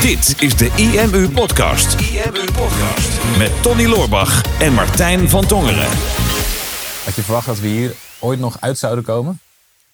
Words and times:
Dit 0.00 0.42
is 0.42 0.56
de 0.56 0.70
IMU 0.76 1.30
Podcast. 1.30 2.00
IMU 2.00 2.44
Podcast. 2.44 3.38
Met 3.38 3.62
Tony 3.62 3.86
Loorbach 3.86 4.60
en 4.60 4.72
Martijn 4.72 5.28
van 5.28 5.46
Tongeren. 5.46 5.88
Had 7.04 7.14
je 7.14 7.22
verwacht 7.22 7.46
dat 7.46 7.60
we 7.60 7.66
hier 7.66 7.94
ooit 8.20 8.38
nog 8.38 8.60
uit 8.60 8.78
zouden 8.78 9.04
komen? 9.04 9.40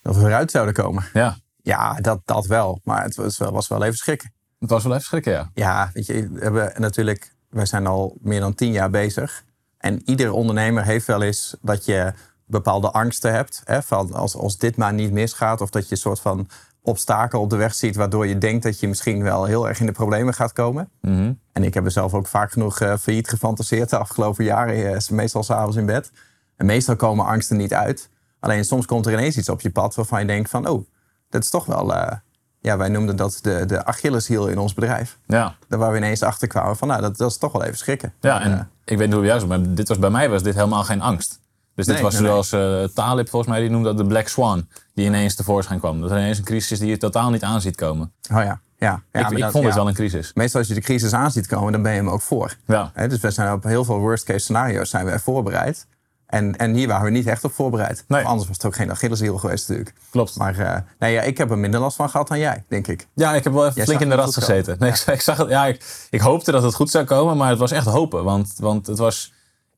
Dat 0.02 0.16
we 0.16 0.24
eruit 0.24 0.50
zouden 0.50 0.74
komen. 0.74 1.04
Ja. 1.12 1.36
Ja, 1.62 1.94
dat, 1.94 2.20
dat 2.24 2.46
wel. 2.46 2.80
Maar 2.84 3.02
het 3.02 3.14
was 3.14 3.38
wel, 3.38 3.52
was 3.52 3.68
wel 3.68 3.82
even 3.82 3.96
schrikken. 3.96 4.32
Het 4.58 4.70
was 4.70 4.82
wel 4.82 4.92
even 4.92 5.04
schrikken, 5.04 5.32
ja. 5.32 5.50
Ja, 5.54 5.90
weet 5.92 6.06
je, 6.06 6.28
we 6.32 6.40
hebben 6.40 6.72
natuurlijk, 6.76 7.34
wij 7.50 7.66
zijn 7.66 7.86
al 7.86 8.16
meer 8.20 8.40
dan 8.40 8.54
tien 8.54 8.72
jaar 8.72 8.90
bezig. 8.90 9.44
En 9.78 10.02
ieder 10.04 10.32
ondernemer 10.32 10.84
heeft 10.84 11.06
wel 11.06 11.22
eens 11.22 11.56
dat 11.60 11.84
je 11.84 12.12
bepaalde 12.46 12.90
angsten 12.90 13.32
hebt. 13.32 13.62
Hè, 13.64 13.82
van 13.82 14.12
als, 14.12 14.36
als 14.36 14.58
dit 14.58 14.76
maar 14.76 14.92
niet 14.92 15.12
misgaat. 15.12 15.60
Of 15.60 15.70
dat 15.70 15.84
je 15.84 15.90
een 15.90 16.00
soort 16.00 16.20
van 16.20 16.48
obstakel 16.82 17.40
op 17.40 17.50
de 17.50 17.56
weg 17.56 17.74
ziet. 17.74 17.96
Waardoor 17.96 18.26
je 18.26 18.38
denkt 18.38 18.62
dat 18.62 18.80
je 18.80 18.88
misschien 18.88 19.22
wel 19.22 19.44
heel 19.44 19.68
erg 19.68 19.80
in 19.80 19.86
de 19.86 19.92
problemen 19.92 20.34
gaat 20.34 20.52
komen. 20.52 20.88
Mhm. 21.00 21.32
En 21.52 21.64
ik 21.64 21.74
heb 21.74 21.84
er 21.84 21.90
zelf 21.90 22.14
ook 22.14 22.26
vaak 22.26 22.52
genoeg 22.52 22.80
uh, 22.80 22.96
failliet 22.96 23.28
gefantaseerd 23.28 23.90
de 23.90 23.98
afgelopen 23.98 24.44
jaren. 24.44 24.78
Uh, 24.78 24.98
meestal 25.10 25.42
s'avonds 25.42 25.76
in 25.76 25.86
bed. 25.86 26.12
En 26.56 26.66
meestal 26.66 26.96
komen 26.96 27.26
angsten 27.26 27.56
niet 27.56 27.74
uit. 27.74 28.08
Alleen 28.40 28.64
soms 28.64 28.86
komt 28.86 29.06
er 29.06 29.12
ineens 29.12 29.36
iets 29.36 29.48
op 29.48 29.60
je 29.60 29.70
pad 29.70 29.94
waarvan 29.94 30.20
je 30.20 30.26
denkt 30.26 30.50
van... 30.50 30.68
oh, 30.68 30.86
dat 31.28 31.42
is 31.42 31.50
toch 31.50 31.64
wel... 31.64 31.94
Uh, 31.94 32.12
ja, 32.60 32.76
wij 32.76 32.88
noemden 32.88 33.16
dat 33.16 33.38
de, 33.42 33.66
de 33.66 33.84
Achilleshiel 33.84 34.48
in 34.48 34.58
ons 34.58 34.74
bedrijf. 34.74 35.18
Ja. 35.26 35.54
Daar 35.68 35.78
waar 35.78 35.90
we 35.90 35.96
ineens 35.96 36.22
achter 36.22 36.48
kwamen 36.48 36.76
van, 36.76 36.88
nou, 36.88 37.00
dat, 37.00 37.16
dat 37.16 37.30
is 37.30 37.36
toch 37.36 37.52
wel 37.52 37.62
even 37.62 37.78
schrikken. 37.78 38.12
Ja, 38.20 38.40
en 38.40 38.70
ik 38.84 38.98
weet 38.98 39.06
niet 39.06 39.16
hoe 39.16 39.26
juist, 39.26 39.46
maar 39.46 39.74
dit 39.74 39.88
was 39.88 39.98
bij 39.98 40.10
mij 40.10 40.28
was 40.28 40.42
dit 40.42 40.54
helemaal 40.54 40.84
geen 40.84 41.00
angst. 41.00 41.40
Dus 41.74 41.86
dit 41.86 42.00
was 42.00 42.14
nee, 42.14 42.22
zoals 42.22 42.52
uh, 42.52 42.84
Talib 42.84 43.28
volgens 43.28 43.50
mij, 43.50 43.60
die 43.60 43.70
noemde 43.70 43.88
dat 43.88 43.98
de 43.98 44.06
Black 44.06 44.28
Swan. 44.28 44.68
Die 44.94 45.06
ineens 45.06 45.34
tevoorschijn 45.34 45.78
kwam. 45.78 46.00
Dat 46.00 46.10
er 46.10 46.18
ineens 46.18 46.38
een 46.38 46.44
crisis 46.44 46.70
is 46.70 46.78
die 46.78 46.88
je 46.88 46.96
totaal 46.96 47.30
niet 47.30 47.42
aan 47.42 47.60
ziet 47.60 47.76
komen. 47.76 48.12
Oh 48.32 48.42
ja, 48.42 48.60
ja. 48.78 49.02
ja 49.12 49.26
ik 49.26 49.30
ik 49.30 49.38
dat- 49.38 49.50
vond 49.50 49.62
ja. 49.62 49.68
het 49.68 49.78
wel 49.78 49.88
een 49.88 49.94
crisis. 49.94 50.32
Meestal 50.34 50.60
als 50.60 50.68
je 50.68 50.74
de 50.74 50.80
crisis 50.80 51.12
aan 51.12 51.30
ziet 51.30 51.46
komen, 51.46 51.72
dan 51.72 51.82
ben 51.82 51.92
je 51.92 51.98
hem 51.98 52.08
ook 52.08 52.20
voor. 52.20 52.56
Ja. 52.66 52.92
Dus 53.08 53.20
we 53.20 53.30
zijn 53.30 53.52
op 53.52 53.62
heel 53.62 53.84
veel 53.84 53.98
worst 53.98 54.24
case 54.24 54.38
scenario's 54.38 54.90
zijn 54.90 55.06
we 55.06 55.18
voorbereid. 55.18 55.86
En, 56.26 56.56
en 56.56 56.74
hier 56.74 56.88
waren 56.88 57.04
we 57.04 57.10
niet 57.10 57.26
echt 57.26 57.44
op 57.44 57.52
voorbereid. 57.52 58.04
Nee. 58.08 58.24
Anders 58.24 58.48
was 58.48 58.56
het 58.56 58.66
ook 58.66 58.74
geen 58.74 58.90
Achilleshiel 58.90 59.38
geweest 59.38 59.68
natuurlijk. 59.68 59.96
Klopt. 60.10 60.36
Maar 60.36 60.58
eh, 60.58 60.80
nee, 60.98 61.12
ja, 61.12 61.22
ik 61.22 61.38
heb 61.38 61.50
er 61.50 61.58
minder 61.58 61.80
last 61.80 61.96
van 61.96 62.10
gehad 62.10 62.28
dan 62.28 62.38
jij, 62.38 62.64
denk 62.68 62.86
ik. 62.86 63.06
Ja, 63.14 63.34
ik 63.34 63.44
heb 63.44 63.52
wel 63.52 63.62
even 63.62 63.74
Jij 63.74 63.84
flink 63.84 64.00
in 64.00 64.08
de 64.08 64.14
rat 64.14 64.34
gezeten. 64.34 64.76
Nee, 64.78 64.90
ik, 64.90 64.96
ik 65.16 65.20
zag 65.20 65.36
het, 65.36 65.48
ja, 65.48 65.66
ik, 65.66 66.06
ik 66.10 66.20
hoopte 66.20 66.52
dat 66.52 66.62
het 66.62 66.74
goed 66.74 66.90
zou 66.90 67.04
komen, 67.04 67.36
maar 67.36 67.48
het 67.50 67.58
was 67.58 67.70
echt 67.70 67.86
hopen. 67.86 68.24
Want, 68.24 68.52
want 68.58 68.86
het 68.86 68.98
was, 68.98 69.32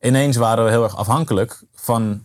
ineens 0.05 0.37
waren 0.37 0.65
we 0.65 0.71
heel 0.71 0.83
erg 0.83 0.97
afhankelijk 0.97 1.63
van 1.75 2.25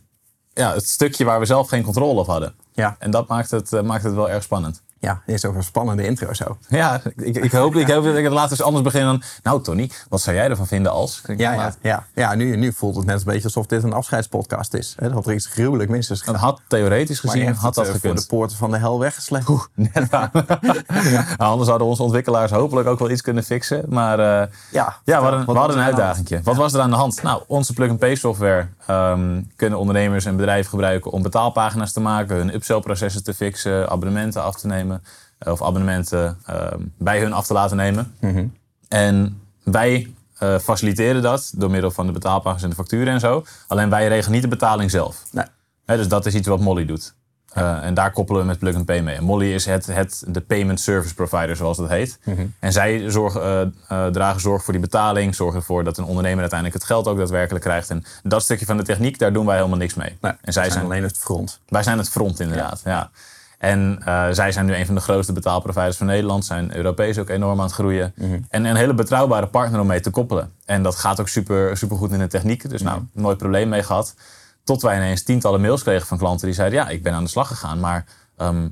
ja, 0.53 0.73
het 0.73 0.88
stukje 0.88 1.25
waar 1.25 1.39
we 1.39 1.45
zelf 1.45 1.69
geen 1.69 1.83
controle 1.83 2.19
op 2.19 2.27
hadden. 2.27 2.55
Ja, 2.73 2.95
En 2.99 3.11
dat 3.11 3.27
maakt 3.27 3.52
het, 3.52 3.73
eh, 3.73 3.81
maakt 3.81 4.03
het 4.03 4.13
wel 4.13 4.30
erg 4.30 4.44
spannend. 4.44 4.81
Ja 5.00 5.22
is 5.25 5.45
ook 5.45 5.55
een 5.55 5.64
spannende 5.64 6.05
intro 6.05 6.33
zo. 6.33 6.58
Ja, 6.67 7.02
ik, 7.16 7.38
ik, 7.38 7.52
hoop, 7.52 7.75
ik 7.75 7.88
hoop 7.88 8.03
dat 8.03 8.16
ik 8.16 8.23
het 8.23 8.33
later 8.33 8.52
eens 8.52 8.61
anders 8.61 8.83
begin 8.83 9.02
dan... 9.02 9.23
Nou 9.44 9.64
Tony, 9.64 9.92
wat 10.09 10.22
zou 10.22 10.36
jij 10.36 10.50
ervan 10.50 10.67
vinden 10.67 10.92
als... 10.92 11.22
Ja, 11.38 11.53
ja, 11.53 11.75
ja. 11.81 12.05
ja 12.16 12.36
nu, 12.36 12.55
nu 12.55 12.73
voelt 12.73 12.95
het 12.95 13.05
net 13.05 13.20
een 13.20 13.25
beetje 13.25 13.44
alsof 13.44 13.66
dit 13.66 13.83
een 13.83 13.94
afscheidspodcast 13.94 14.73
is. 14.73 14.95
Hè, 15.00 15.09
dat 15.09 15.27
er 15.27 15.33
iets 15.33 15.45
gruwelijk 15.45 15.89
mis 15.89 16.09
is 16.09 16.22
Dat 16.22 16.36
had 16.36 16.61
theoretisch 16.67 17.20
gezien 17.20 17.53
had 17.53 17.66
het, 17.66 17.75
dat 17.75 17.86
voor 17.86 17.95
gekund. 17.95 18.20
de 18.20 18.25
poorten 18.27 18.58
van 18.58 18.72
de 18.72 18.77
hel 18.77 19.00
weggesleept. 19.00 19.50
Net 19.73 20.09
waar. 20.09 20.30
Nou, 20.33 21.25
anders 21.52 21.70
hadden 21.70 21.88
onze 21.88 22.03
ontwikkelaars 22.03 22.52
hopelijk 22.52 22.88
ook 22.88 23.00
wel 23.00 23.09
iets 23.09 23.22
kunnen 23.22 23.44
fixen. 23.44 23.86
Maar 23.88 24.20
eh, 24.20 24.47
Ja, 24.72 24.95
ja, 25.03 25.17
we 25.17 25.23
hadden, 25.23 25.45
we 25.45 25.52
hadden 25.52 25.77
een 25.77 25.83
uitdaging. 25.83 26.44
Wat 26.44 26.55
was 26.55 26.73
er 26.73 26.81
aan 26.81 26.89
de 26.89 26.95
hand? 26.95 27.22
Nou, 27.23 27.44
onze 27.47 27.73
plug-and-pay 27.73 28.16
software 28.16 28.67
ehm, 28.86 29.42
kunnen 29.55 29.80
ondernemers 29.80 30.25
en 30.25 30.36
bedrijven 30.36 30.70
gebruiken 30.70 31.11
om 31.11 31.22
betaalpagina's 31.22 31.92
te 31.92 32.00
maken, 32.00 32.36
hun 32.36 32.53
upsell-processen 32.53 33.23
te 33.23 33.33
fixen, 33.33 33.89
abonnementen 33.89 34.44
af 34.44 34.55
te 34.55 34.67
nemen 34.67 34.89
eh, 34.92 35.52
of 35.52 35.64
abonnementen 35.64 36.38
ehm, 36.45 36.80
bij 36.98 37.20
hun 37.20 37.34
af 37.34 37.45
te 37.48 37.54
laten 37.54 37.78
nemen. 37.78 38.14
Mhm. 38.20 38.45
En 38.88 39.42
wij 39.64 40.14
eh, 40.38 40.58
faciliteren 40.59 41.22
dat 41.22 41.52
door 41.56 41.72
middel 41.72 41.92
van 41.92 42.06
de 42.06 42.12
betaalpagina's 42.12 42.64
en 42.64 42.70
de 42.70 42.76
facturen 42.76 43.14
en 43.14 43.20
zo. 43.20 43.45
Alleen 43.67 43.90
wij 43.90 44.08
regelen 44.08 44.32
niet 44.32 44.42
de 44.42 44.48
betaling 44.48 44.92
zelf. 44.92 45.23
Nee. 45.32 45.45
Hè, 45.86 45.98
dus 45.98 46.08
dat 46.08 46.26
is 46.26 46.36
iets 46.36 46.48
wat 46.48 46.60
Molly 46.60 46.86
doet. 46.86 47.14
Eh, 47.49 47.86
en 47.86 47.94
daar 47.94 48.11
koppelen 48.11 48.42
we 48.42 48.48
met 48.48 48.60
Plug 48.60 48.76
and 48.76 48.86
Pay 48.86 49.02
mee. 49.02 49.16
En 49.16 49.23
Molly 49.23 49.54
is 49.54 49.66
het, 49.66 49.86
het, 49.86 50.23
de 50.28 50.42
payment 50.42 50.80
service 50.80 51.14
provider, 51.14 51.55
zoals 51.55 51.78
dat 51.78 51.89
heet. 51.89 52.20
En 52.60 52.72
zij 52.72 53.10
zorgen, 53.10 53.76
dragen 54.11 54.42
zorg 54.42 54.64
voor 54.64 54.73
die 54.73 54.82
betaling, 54.82 55.36
zorgen 55.36 55.60
ervoor 55.60 55.83
dat 55.83 55.98
een 55.98 56.04
ondernemer 56.04 56.39
uiteindelijk 56.39 56.80
het 56.80 56.88
geld 56.88 57.08
ook 57.08 57.17
daadwerkelijk 57.17 57.64
krijgt. 57.64 57.89
En 57.89 58.04
dat 58.23 58.42
stukje 58.42 58.66
van 58.66 58.78
de 58.78 58.83
techniek, 58.83 59.20
daar 59.20 59.33
doen 59.33 59.45
wij 59.45 59.55
helemaal 59.55 59.78
niks 59.78 59.94
mee. 59.94 60.17
Nee, 60.22 60.33
en 60.42 60.54
zij 60.54 60.70
zijn, 60.70 60.86
alleen 60.86 61.04
het 61.04 61.17
front. 61.17 61.60
wij 61.67 61.83
zijn 61.83 61.98
het 61.98 62.10
front 62.10 62.39
inderdaad. 62.39 62.82
Ja. 62.86 63.10
En 63.59 64.02
eh, 64.05 64.27
zij 64.31 64.52
zijn 64.52 64.65
nu 64.65 64.75
een 64.75 64.86
van 64.86 64.95
de 64.95 65.02
grootste 65.02 65.33
betaalproviders 65.33 65.97
van 65.97 66.08
Nederland. 66.08 66.45
Zijn 66.45 66.75
Europees 66.75 67.17
ook 67.17 67.30
enorm 67.30 67.59
aan 67.59 67.65
het 67.65 67.73
groeien. 67.73 68.14
En 68.49 68.65
een 68.65 68.75
hele 68.75 68.93
betrouwbare 68.93 69.47
partner 69.47 69.80
om 69.80 69.87
mee 69.87 69.99
te 69.99 70.09
koppelen. 70.09 70.52
En 70.65 70.83
dat 70.83 70.95
gaat 70.95 71.20
ook 71.20 71.27
super, 71.27 71.77
super 71.77 71.98
goed 71.98 72.11
in 72.11 72.19
de 72.19 72.27
techniek. 72.27 72.69
Dus 72.69 72.81
nou, 72.81 73.02
nooit 73.14 73.37
probleem 73.37 73.69
mee 73.69 73.83
gehad. 73.83 74.15
Tot 74.64 74.81
wij 74.81 74.95
ineens 74.95 75.23
tientallen 75.23 75.61
mails 75.61 75.83
kregen 75.83 76.08
van 76.08 76.17
klanten 76.17 76.45
die 76.45 76.55
zeiden... 76.55 76.80
ja, 76.80 76.89
ik 76.89 77.03
ben 77.03 77.14
aan 77.14 77.23
de 77.23 77.30
slag 77.30 77.48
gegaan, 77.48 77.80
maar... 77.80 78.05
ehm, 78.37 78.67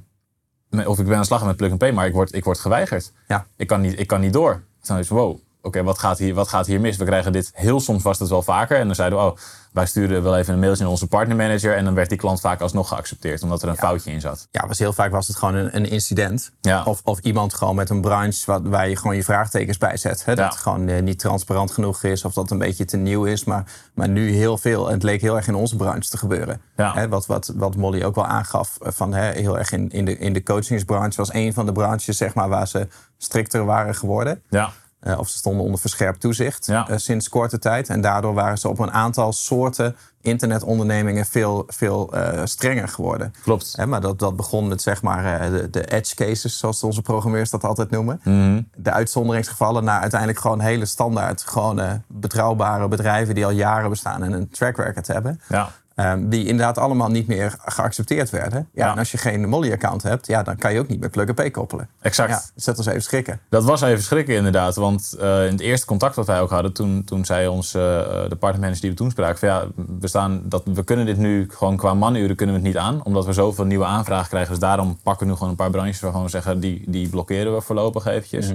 of 0.85 0.99
ik 0.99 1.05
ben 1.05 1.13
aan 1.13 1.19
de 1.19 1.25
slag 1.25 1.45
met 1.45 1.55
Plug 1.55 1.69
and 1.69 1.79
Pay, 1.79 1.91
maar 1.91 2.05
ik 2.05 2.13
word, 2.13 2.33
ik 2.33 2.43
word 2.43 2.59
geweigerd. 2.59 3.11
Ja. 3.27 3.45
Ik, 3.55 3.67
kan 3.67 3.81
niet, 3.81 3.99
ik 3.99 4.07
kan 4.07 4.21
niet 4.21 4.33
door. 4.33 4.63
Toen 4.81 4.97
is 4.97 5.09
wow, 5.09 5.39
oké, 5.61 5.83
wat, 5.83 5.99
gaat 5.99 6.17
hier, 6.17 6.33
wat 6.33 6.47
gaat 6.47 6.65
hier 6.65 6.81
mis? 6.81 6.97
We 6.97 7.05
krijgen 7.05 7.31
dit, 7.31 7.51
heel 7.53 7.79
soms 7.79 8.03
was 8.03 8.19
het 8.19 8.29
wel 8.29 8.41
vaker. 8.41 8.77
En 8.79 8.85
dan 8.85 8.95
zeiden 8.95 9.19
we, 9.19 9.25
oh, 9.25 9.37
wij 9.73 9.85
sturen 9.85 10.23
wel 10.23 10.37
even 10.37 10.53
een 10.53 10.59
mailtje 10.59 10.81
naar 10.83 10.91
onze 10.91 11.07
partnermanager. 11.07 11.75
En 11.75 11.83
dan 11.85 11.93
werd 11.93 12.09
die 12.09 12.17
klant 12.17 12.39
vaak 12.39 12.61
alsnog 12.61 12.87
geaccepteerd, 12.87 13.43
omdat 13.43 13.61
er 13.61 13.69
een 13.69 13.77
foutje 13.77 14.11
in 14.11 14.21
zat. 14.21 14.47
Ja, 14.51 14.67
was 14.67 14.79
heel 14.79 14.93
vaak 14.93 15.11
was 15.11 15.27
het 15.27 15.37
gewoon 15.37 15.55
een, 15.55 15.75
een 15.75 15.89
incident. 15.89 16.51
Ja. 16.61 16.83
Of, 16.83 17.01
of 17.03 17.19
iemand 17.19 17.53
gewoon 17.53 17.75
met 17.75 17.89
een 17.89 18.01
branche 18.01 18.43
wat, 18.45 18.61
waar 18.63 18.89
je 18.89 18.95
gewoon 18.95 19.15
je 19.15 19.23
vraagtekens 19.23 19.77
bij 19.77 19.97
zet. 19.97 20.25
Hè? 20.25 20.35
Dat 20.35 20.45
Ja. 20.45 20.49
het 20.51 20.59
gewoon 20.59 20.87
eh, 20.87 21.01
niet 21.01 21.19
transparant 21.19 21.71
genoeg 21.71 22.03
is 22.03 22.25
of 22.25 22.33
dat 22.33 22.43
het 22.43 22.51
een 22.51 22.57
beetje 22.57 22.85
te 22.85 22.97
nieuw 22.97 23.25
is. 23.25 23.43
Maar, 23.43 23.63
maar 23.93 24.09
nu 24.09 24.31
heel 24.31 24.57
veel. 24.57 24.87
En 24.87 24.93
het 24.93 25.03
leek 25.03 25.21
heel 25.21 25.35
erg 25.35 25.47
in 25.47 25.55
onze 25.55 25.75
branche 25.75 26.09
te 26.09 26.17
gebeuren. 26.17 26.61
Hè? 26.75 27.07
Wat, 27.07 27.25
wat, 27.25 27.53
wat 27.55 27.75
Molly 27.75 28.03
ook 28.03 28.15
wel 28.15 28.25
aangaf. 28.25 28.77
eh, 28.81 28.91
Van, 28.91 29.13
hè, 29.13 29.31
heel 29.31 29.57
erg 29.57 29.71
in, 29.71 29.89
in, 29.89 30.05
de, 30.05 30.17
in 30.17 30.33
de 30.33 30.43
coachingsbranche 30.43 31.17
was 31.17 31.33
een 31.33 31.53
van 31.53 31.65
de 31.65 31.71
branches 31.71 32.17
zeg 32.17 32.33
maar, 32.33 32.49
waar 32.49 32.67
ze 32.67 32.87
strikter 33.17 33.65
waren 33.65 33.95
geworden. 33.95 34.41
Ja, 34.49 34.71
Eh, 34.99 35.19
of 35.19 35.29
ze 35.29 35.37
stonden 35.37 35.63
onder 35.65 35.79
verscherpt 35.79 36.19
toezicht 36.19 36.65
Ja. 36.65 36.87
eh, 36.89 36.97
sinds 36.97 37.29
korte 37.29 37.59
tijd. 37.59 37.89
En 37.89 38.01
daardoor 38.01 38.33
waren 38.33 38.57
ze 38.57 38.69
op 38.69 38.79
een 38.79 38.91
aantal 38.91 39.33
soorten 39.33 39.95
internetondernemingen 40.21 41.25
veel, 41.25 41.63
veel 41.67 42.13
eh, 42.13 42.41
strenger 42.45 42.87
geworden. 42.87 43.33
klopt. 43.43 43.73
Hè, 43.75 43.85
maar 43.85 44.01
dat, 44.01 44.19
dat 44.19 44.35
begon 44.35 44.67
met 44.67 44.81
zeg 44.81 45.01
maar, 45.01 45.51
de, 45.51 45.69
de 45.69 45.85
edge 45.85 46.15
cases, 46.15 46.57
zoals 46.57 46.83
onze 46.83 47.01
programmeurs 47.01 47.49
dat 47.49 47.63
altijd 47.63 47.89
noemen. 47.89 48.21
Mhm. 48.23 48.61
De 48.75 48.91
uitzonderingsgevallen 48.91 49.83
naar 49.83 50.01
uiteindelijk 50.01 50.39
gewoon 50.39 50.59
hele 50.59 50.85
standaard, 50.85 51.41
gewoon 51.41 52.03
betrouwbare 52.07 52.87
bedrijven 52.87 53.35
die 53.35 53.45
al 53.45 53.51
jaren 53.51 53.89
bestaan 53.89 54.23
en 54.23 54.31
een 54.31 54.49
track 54.49 54.77
record 54.77 55.07
hebben. 55.07 55.41
Ja. 55.49 55.69
Ehm, 55.97 56.29
die 56.29 56.45
inderdaad 56.45 56.77
allemaal 56.77 57.09
niet 57.09 57.27
meer 57.27 57.55
geaccepteerd 57.65 58.29
werden. 58.29 58.67
Ja, 58.73 58.85
Ja. 58.85 58.91
En 58.91 58.97
als 58.97 59.11
je 59.11 59.17
geen 59.17 59.49
Molly-account 59.49 60.03
hebt, 60.03 60.27
ja, 60.27 60.43
dan 60.43 60.55
kan 60.55 60.73
je 60.73 60.79
ook 60.79 60.87
niet 60.87 60.99
met 60.99 61.11
Plug 61.11 61.27
and 61.27 61.35
Pay 61.35 61.51
koppelen. 61.51 61.89
Exact. 62.01 62.29
Ja, 62.29 62.41
dus 62.53 62.63
dat 62.63 62.77
was 62.77 62.85
even 62.85 63.01
schrikken. 63.01 63.39
Dat 63.49 63.63
was 63.63 63.81
even 63.81 64.03
schrikken 64.03 64.35
inderdaad. 64.35 64.75
Want 64.75 65.15
eh, 65.19 65.45
in 65.45 65.51
het 65.51 65.59
eerste 65.59 65.85
contact 65.85 66.15
wat 66.15 66.25
wij 66.25 66.41
ook 66.41 66.49
hadden, 66.49 66.73
toen, 66.73 67.03
toen 67.03 67.25
zei 67.25 67.47
ons 67.47 67.73
eh, 67.73 67.81
de 68.29 68.35
partnermanager 68.39 68.81
die 68.81 68.89
we 68.89 68.95
toen 68.95 69.11
spraken, 69.11 69.39
van 69.39 69.49
ja, 69.49 69.65
we, 69.99 70.07
staan, 70.07 70.41
dat, 70.43 70.63
we 70.65 70.83
kunnen 70.83 71.05
dit 71.05 71.17
nu 71.17 71.49
gewoon 71.49 71.77
qua 71.77 71.93
manuren 71.93 72.35
kunnen 72.35 72.55
we 72.55 72.61
het 72.61 72.69
niet 72.69 72.81
aan. 72.81 73.03
Omdat 73.03 73.25
we 73.25 73.33
zoveel 73.33 73.65
nieuwe 73.65 73.85
aanvragen 73.85 74.29
krijgen. 74.29 74.49
Dus 74.49 74.59
daarom 74.59 74.99
pakken 75.03 75.25
we 75.25 75.31
nu 75.31 75.37
gewoon 75.37 75.51
een 75.51 75.57
paar 75.57 75.69
branches 75.69 75.99
waar 75.99 76.09
we 76.09 76.15
gewoon 76.15 76.29
zeggen, 76.31 76.59
die, 76.59 76.83
die 76.87 77.09
blokkeren 77.09 77.53
we 77.53 77.61
voorlopig 77.61 78.05
eventjes. 78.05 78.53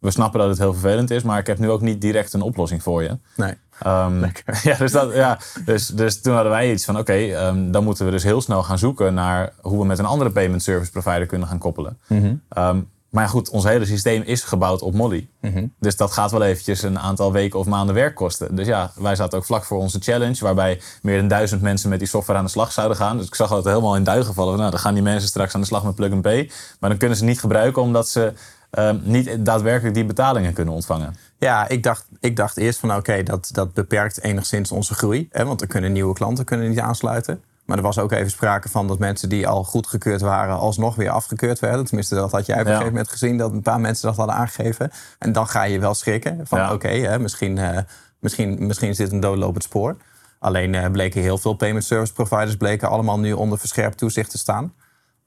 We 0.00 0.10
snappen 0.10 0.40
dat 0.40 0.48
het 0.48 0.58
heel 0.58 0.72
vervelend 0.72 1.10
is, 1.10 1.22
maar 1.22 1.38
ik 1.38 1.46
heb 1.46 1.58
nu 1.58 1.70
ook 1.70 1.80
niet 1.80 2.00
direct 2.00 2.32
een 2.32 2.42
oplossing 2.42 2.82
voor 2.82 3.02
je. 3.02 3.18
Nee. 3.36 3.54
Ehm, 3.78 4.24
ja, 4.62 4.76
dus, 4.78 4.92
dat, 4.92 5.14
ja 5.14 5.38
dus, 5.64 5.86
dus 5.86 6.20
toen 6.20 6.34
hadden 6.34 6.52
wij 6.52 6.72
iets 6.72 6.84
van: 6.84 6.98
oké, 6.98 7.12
ehm, 7.12 7.70
dan 7.70 7.84
moeten 7.84 8.04
we 8.04 8.10
dus 8.10 8.22
heel 8.22 8.40
snel 8.40 8.62
gaan 8.62 8.78
zoeken 8.78 9.14
naar 9.14 9.52
hoe 9.60 9.78
we 9.78 9.84
met 9.84 9.98
een 9.98 10.04
andere 10.04 10.30
payment 10.30 10.62
service 10.62 10.90
provider 10.90 11.26
kunnen 11.26 11.48
gaan 11.48 11.58
koppelen. 11.58 11.98
Ehm, 12.48 12.80
maar 13.10 13.28
goed, 13.28 13.50
ons 13.50 13.64
hele 13.64 13.84
systeem 13.84 14.22
is 14.22 14.42
gebouwd 14.42 14.82
op 14.82 14.94
Molly. 14.94 15.28
Dus 15.78 15.96
dat 15.96 16.12
gaat 16.12 16.30
wel 16.30 16.42
eventjes 16.42 16.82
een 16.82 16.98
aantal 16.98 17.32
weken 17.32 17.58
of 17.58 17.66
maanden 17.66 17.94
werk 17.94 18.14
kosten. 18.14 18.54
Dus 18.54 18.66
ja, 18.66 18.92
wij 18.94 19.16
zaten 19.16 19.38
ook 19.38 19.44
vlak 19.44 19.64
voor 19.64 19.78
onze 19.78 19.98
challenge, 20.00 20.36
waarbij 20.40 20.80
meer 21.02 21.18
dan 21.18 21.28
duizend 21.28 21.62
mensen 21.62 21.88
met 21.90 21.98
die 21.98 22.08
software 22.08 22.38
aan 22.38 22.44
de 22.44 22.50
slag 22.50 22.72
zouden 22.72 22.96
gaan. 22.96 23.16
Dus 23.16 23.26
ik 23.26 23.34
zag 23.34 23.48
dat 23.48 23.64
helemaal 23.64 23.96
in 23.96 24.04
duigen 24.04 24.34
vallen. 24.34 24.58
Nou, 24.58 24.70
dan 24.70 24.80
gaan 24.80 24.94
die 24.94 25.02
mensen 25.02 25.28
straks 25.28 25.54
aan 25.54 25.60
de 25.60 25.66
slag 25.66 25.84
met 25.84 25.94
Plug 25.94 26.12
and 26.12 26.22
Pay. 26.22 26.50
Maar 26.80 26.90
dan 26.90 26.98
kunnen 26.98 27.16
ze 27.16 27.24
niet 27.24 27.40
gebruiken 27.40 27.82
omdat 27.82 28.08
ze 28.08 28.32
ehm, 28.70 28.96
niet 29.02 29.36
daadwerkelijk 29.44 29.94
die 29.94 30.04
betalingen 30.04 30.52
kunnen 30.52 30.74
ontvangen. 30.74 31.16
Ja, 31.38 31.68
ik 31.68 31.82
dacht, 31.82 32.06
ik 32.20 32.36
dacht 32.36 32.56
eerst 32.56 32.78
van 32.78 32.94
oké, 32.94 33.22
dat, 33.22 33.48
dat 33.52 33.74
beperkt 33.74 34.22
enigszins 34.22 34.72
onze 34.72 34.94
groei. 34.94 35.28
Hè, 35.32 35.44
want 35.44 35.60
er 35.60 35.66
kunnen 35.66 35.92
nieuwe 35.92 36.14
klanten 36.14 36.44
kunnen 36.44 36.68
niet 36.68 36.80
aansluiten. 36.80 37.42
Maar 37.64 37.76
er 37.78 37.84
was 37.84 37.98
ook 37.98 38.12
even 38.12 38.30
sprake 38.30 38.68
van 38.68 38.86
dat 38.88 38.98
mensen 38.98 39.28
die 39.28 39.48
al 39.48 39.64
goedgekeurd 39.64 40.20
waren, 40.20 40.58
alsnog 40.58 40.94
weer 40.94 41.10
afgekeurd 41.10 41.58
werden. 41.58 41.84
Tenminste, 41.84 42.14
dat 42.14 42.32
had 42.32 42.46
jij 42.46 42.54
op 42.60 42.60
een 42.60 42.66
Ja. 42.66 42.76
gegeven 42.76 42.94
moment 42.94 43.12
gezien, 43.12 43.36
dat 43.38 43.52
een 43.52 43.62
paar 43.62 43.80
mensen 43.80 44.06
dat 44.08 44.16
hadden 44.16 44.34
aangegeven. 44.36 44.90
En 45.18 45.32
dan 45.32 45.48
ga 45.48 45.62
je 45.62 45.78
wel 45.78 45.94
schrikken 45.94 46.40
van 46.46 46.58
Ja. 46.58 46.72
oké, 46.72 47.18
misschien, 47.18 47.58
eh, 47.58 47.78
misschien, 48.18 48.66
misschien 48.66 48.88
is 48.88 48.96
dit 48.96 49.12
een 49.12 49.20
doodlopend 49.20 49.62
spoor. 49.64 49.96
Alleen 50.38 50.74
eh, 50.74 50.90
bleken 50.90 51.20
heel 51.20 51.38
veel 51.38 51.54
payment 51.54 51.84
service 51.84 52.12
providers 52.12 52.56
bleken 52.56 52.88
allemaal 52.88 53.18
nu 53.18 53.32
onder 53.32 53.58
verscherpt 53.58 53.98
toezicht 53.98 54.30
te 54.30 54.38
staan. 54.38 54.72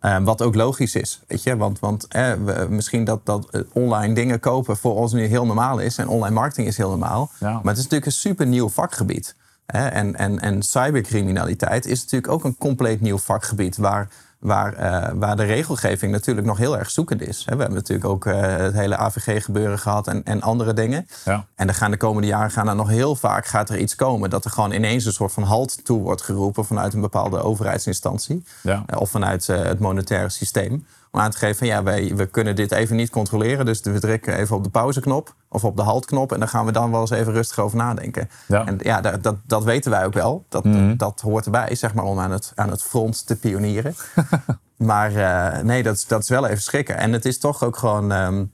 Uh, 0.05 0.17
wat 0.23 0.41
ook 0.41 0.55
logisch 0.55 0.95
is, 0.95 1.21
weet 1.27 1.43
je. 1.43 1.57
Want, 1.57 1.79
want 1.79 2.07
eh, 2.07 2.33
we, 2.33 2.67
misschien 2.69 3.03
dat, 3.03 3.25
dat 3.25 3.49
eh, 3.49 3.61
online 3.73 4.13
dingen 4.13 4.39
kopen 4.39 4.77
voor 4.77 4.95
ons 4.95 5.13
nu 5.13 5.25
heel 5.25 5.45
normaal 5.45 5.79
is. 5.79 5.97
En 5.97 6.07
online 6.07 6.35
marketing 6.35 6.67
is 6.67 6.77
heel 6.77 6.89
normaal. 6.89 7.31
Ja. 7.39 7.51
Maar 7.51 7.61
het 7.63 7.77
is 7.77 7.83
natuurlijk 7.83 8.05
een 8.05 8.11
super 8.11 8.45
nieuw 8.45 8.69
vakgebied. 8.69 9.35
Hè? 9.65 9.87
En, 9.87 10.15
en, 10.15 10.39
en 10.39 10.61
cybercriminaliteit 10.61 11.85
is 11.85 12.01
natuurlijk 12.01 12.33
ook 12.33 12.43
een 12.43 12.57
compleet 12.57 13.01
nieuw 13.01 13.17
vakgebied. 13.17 13.77
Waar, 13.77 14.07
waar, 14.43 14.73
uh, 14.73 15.09
waar 15.13 15.35
de 15.35 15.43
regelgeving 15.43 16.11
natuurlijk 16.11 16.47
nog 16.47 16.57
heel 16.57 16.77
erg 16.77 16.89
zoekend 16.89 17.21
is. 17.21 17.43
We 17.43 17.49
hebben 17.49 17.73
natuurlijk 17.73 18.09
ook 18.09 18.25
uh, 18.25 18.41
het 18.41 18.73
hele 18.73 18.97
AVG-gebeuren 18.97 19.79
gehad 19.79 20.07
en, 20.07 20.23
en 20.23 20.41
andere 20.41 20.73
dingen. 20.73 21.07
Ja. 21.25 21.45
En 21.55 21.67
er 21.67 21.73
gaan 21.73 21.91
de 21.91 21.97
komende 21.97 22.27
jaren 22.27 22.51
gaan 22.51 22.67
er 22.67 22.75
nog 22.75 22.89
heel 22.89 23.15
vaak 23.15 23.45
gaat 23.45 23.69
er 23.69 23.77
iets 23.77 23.95
komen... 23.95 24.29
dat 24.29 24.45
er 24.45 24.51
gewoon 24.51 24.71
ineens 24.71 25.05
een 25.05 25.13
soort 25.13 25.31
van 25.31 25.43
halt 25.43 25.85
toe 25.85 26.01
wordt 26.01 26.21
geroepen... 26.21 26.65
vanuit 26.65 26.93
een 26.93 27.01
bepaalde 27.01 27.41
overheidsinstantie. 27.41 28.43
Ja. 28.61 28.83
Uh, 28.93 28.99
of 28.99 29.09
vanuit 29.09 29.47
het 29.47 29.79
monetaire 29.79 30.29
systeem. 30.29 30.85
Om 31.13 31.19
aan 31.19 31.31
te 31.31 31.37
geven 31.37 31.55
van 31.55 31.67
ja, 31.67 31.83
wij, 31.83 32.15
we 32.15 32.25
kunnen 32.25 32.55
dit 32.55 32.71
even 32.71 32.95
niet 32.95 33.09
controleren. 33.09 33.65
Dus 33.65 33.79
we 33.81 33.99
drukken 33.99 34.35
even 34.37 34.55
op 34.55 34.63
de 34.63 34.69
pauzeknop 34.69 35.35
of 35.49 35.63
op 35.63 35.75
de 35.75 35.81
haltknop. 35.81 36.31
En 36.31 36.39
dan 36.39 36.47
gaan 36.47 36.65
we 36.65 36.71
dan 36.71 36.91
wel 36.91 37.01
eens 37.01 37.09
even 37.09 37.33
rustig 37.33 37.59
over 37.59 37.77
nadenken. 37.77 38.29
Ja. 38.47 38.65
En 38.65 38.79
ja, 38.81 39.01
dat, 39.01 39.23
dat, 39.23 39.35
dat 39.45 39.63
weten 39.63 39.91
wij 39.91 40.05
ook 40.05 40.13
wel. 40.13 40.45
Dat, 40.49 40.63
Mhm. 40.63 40.87
dat, 40.87 40.99
dat 40.99 41.21
hoort 41.21 41.45
erbij, 41.45 41.75
zeg 41.75 41.93
maar, 41.93 42.03
om 42.05 42.19
aan 42.19 42.31
het, 42.31 42.51
aan 42.55 42.69
het 42.69 42.83
front 42.83 43.27
te 43.27 43.35
pionieren. 43.35 43.95
maar 44.77 45.15
eh, 45.15 45.63
nee, 45.63 45.83
dat, 45.83 45.95
is- 45.95 46.07
dat 46.07 46.21
is 46.21 46.29
wel 46.29 46.47
even 46.47 46.61
schrikken. 46.63 46.97
En 46.97 47.11
het 47.13 47.25
is 47.25 47.39
toch 47.39 47.63
ook 47.63 47.77
gewoon... 47.77 48.11
ehm, 48.11 48.45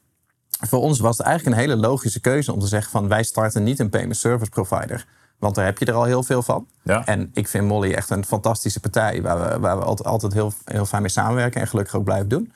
voor 0.68 0.80
ons 0.82 1.00
was 1.00 1.18
het 1.18 1.26
eigenlijk 1.28 1.56
een 1.58 1.62
hele 1.64 1.76
logische 1.82 2.20
keuze 2.20 2.54
om 2.54 2.60
te 2.60 2.68
zeggen 2.68 2.92
van... 2.92 3.08
wij 3.08 3.24
starten 3.24 3.64
niet 3.64 3.80
een 3.80 3.90
payment 3.90 4.18
service 4.18 4.52
provider. 4.52 5.06
Want 5.40 5.56
daar 5.56 5.66
heb 5.66 5.78
je 5.78 5.86
er 5.86 5.94
al 5.94 6.04
heel 6.04 6.24
veel 6.24 6.42
van. 6.44 6.68
Ja. 6.84 7.06
En 7.06 7.30
ik 7.34 7.48
vind 7.48 7.68
Molly 7.68 7.94
echt 7.94 8.10
een 8.10 8.26
fantastische 8.26 8.80
partij... 8.80 9.22
waar 9.22 9.40
we, 9.50 9.60
waar 9.60 9.78
we 9.78 9.84
altijd, 9.84 10.08
altijd 10.08 10.34
heel, 10.34 10.54
heel 10.66 10.86
fijn 10.86 11.02
mee 11.02 11.12
samenwerken... 11.12 11.62
en 11.62 11.68
gelukkig 11.68 11.96
ook 11.96 12.04
blijven 12.04 12.28
doen. 12.30 12.54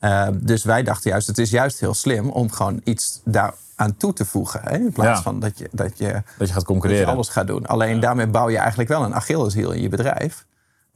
Uh, 0.00 0.28
dus 0.34 0.64
wij 0.64 0.82
dachten 0.82 1.10
juist, 1.10 1.26
het 1.26 1.38
is 1.38 1.50
juist 1.50 1.80
heel 1.80 1.94
slim... 1.94 2.30
om 2.30 2.50
gewoon 2.52 2.80
iets 2.84 3.20
daar 3.24 3.54
aan 3.76 3.96
toe 3.96 4.12
te 4.12 4.24
voegen. 4.24 4.60
Hè? 4.64 4.74
In 4.78 4.92
plaats 4.92 5.18
Ja. 5.18 5.22
van 5.22 5.40
dat 5.40 5.58
je, 5.58 5.68
dat 5.72 5.98
je 5.98 6.04
Dat 6.12 6.12
je 6.12 6.22
gaat 6.22 6.38
dat 6.38 6.48
je 6.60 6.64
concurreren. 6.64 7.06
alles 7.06 7.28
gaat 7.28 7.46
doen. 7.46 7.66
Alleen 7.66 8.00
daarmee 8.00 8.26
bouw 8.26 8.48
je 8.48 8.58
eigenlijk 8.58 8.88
wel 8.88 9.04
een 9.04 9.14
Achilleshiel 9.14 9.70
in 9.70 9.82
je 9.82 9.88
bedrijf. 9.88 10.46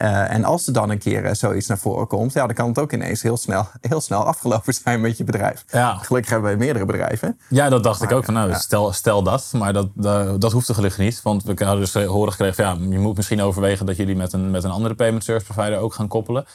Eh, 0.04 0.30
en 0.30 0.44
als 0.44 0.66
er 0.66 0.72
dan 0.72 0.90
een 0.90 0.98
keer 0.98 1.24
eh, 1.24 1.34
zoiets 1.34 1.66
naar 1.66 1.78
voren 1.78 2.06
komt, 2.06 2.32
ja, 2.32 2.46
dan 2.46 2.54
kan 2.54 2.68
het 2.68 2.78
ook 2.78 2.92
ineens 2.92 3.22
heel 3.22 3.36
snel, 3.36 3.66
heel 3.80 4.00
snel 4.00 4.24
afgelopen 4.24 4.74
zijn 4.74 5.00
met 5.00 5.18
je 5.18 5.24
bedrijf. 5.24 5.64
Ja. 5.70 5.94
Gelukkig 5.94 6.30
hebben 6.30 6.48
wij 6.48 6.58
meerdere 6.58 6.84
bedrijven. 6.84 7.38
Ja, 7.48 7.68
dat 7.68 7.82
dacht 7.82 8.02
ik 8.02 8.12
ook. 8.12 8.24
Van, 8.24 8.34
nou, 8.34 8.50
ja. 8.50 8.58
stel, 8.58 8.92
stel 8.92 9.22
dat, 9.22 9.52
maar 9.52 9.72
dat, 9.72 9.88
dat, 9.94 10.40
dat 10.40 10.52
hoeft 10.52 10.68
er 10.68 10.74
gelukkig 10.74 10.98
niet. 10.98 11.22
Want 11.22 11.44
we 11.44 11.64
hadden 11.64 11.80
dus 11.80 11.94
horen 12.04 12.32
gekregen 12.32 12.64
ja, 12.64 12.76
je 12.90 12.98
moet 12.98 13.16
misschien 13.16 13.42
overwegen 13.42 13.86
dat 13.86 13.96
jullie 13.96 14.16
met 14.16 14.32
een, 14.32 14.50
met 14.50 14.64
een 14.64 14.70
andere 14.70 14.94
payment 14.94 15.24
service 15.24 15.52
provider 15.52 15.78
ook 15.78 15.94
gaan 15.94 16.08
koppelen. 16.08 16.46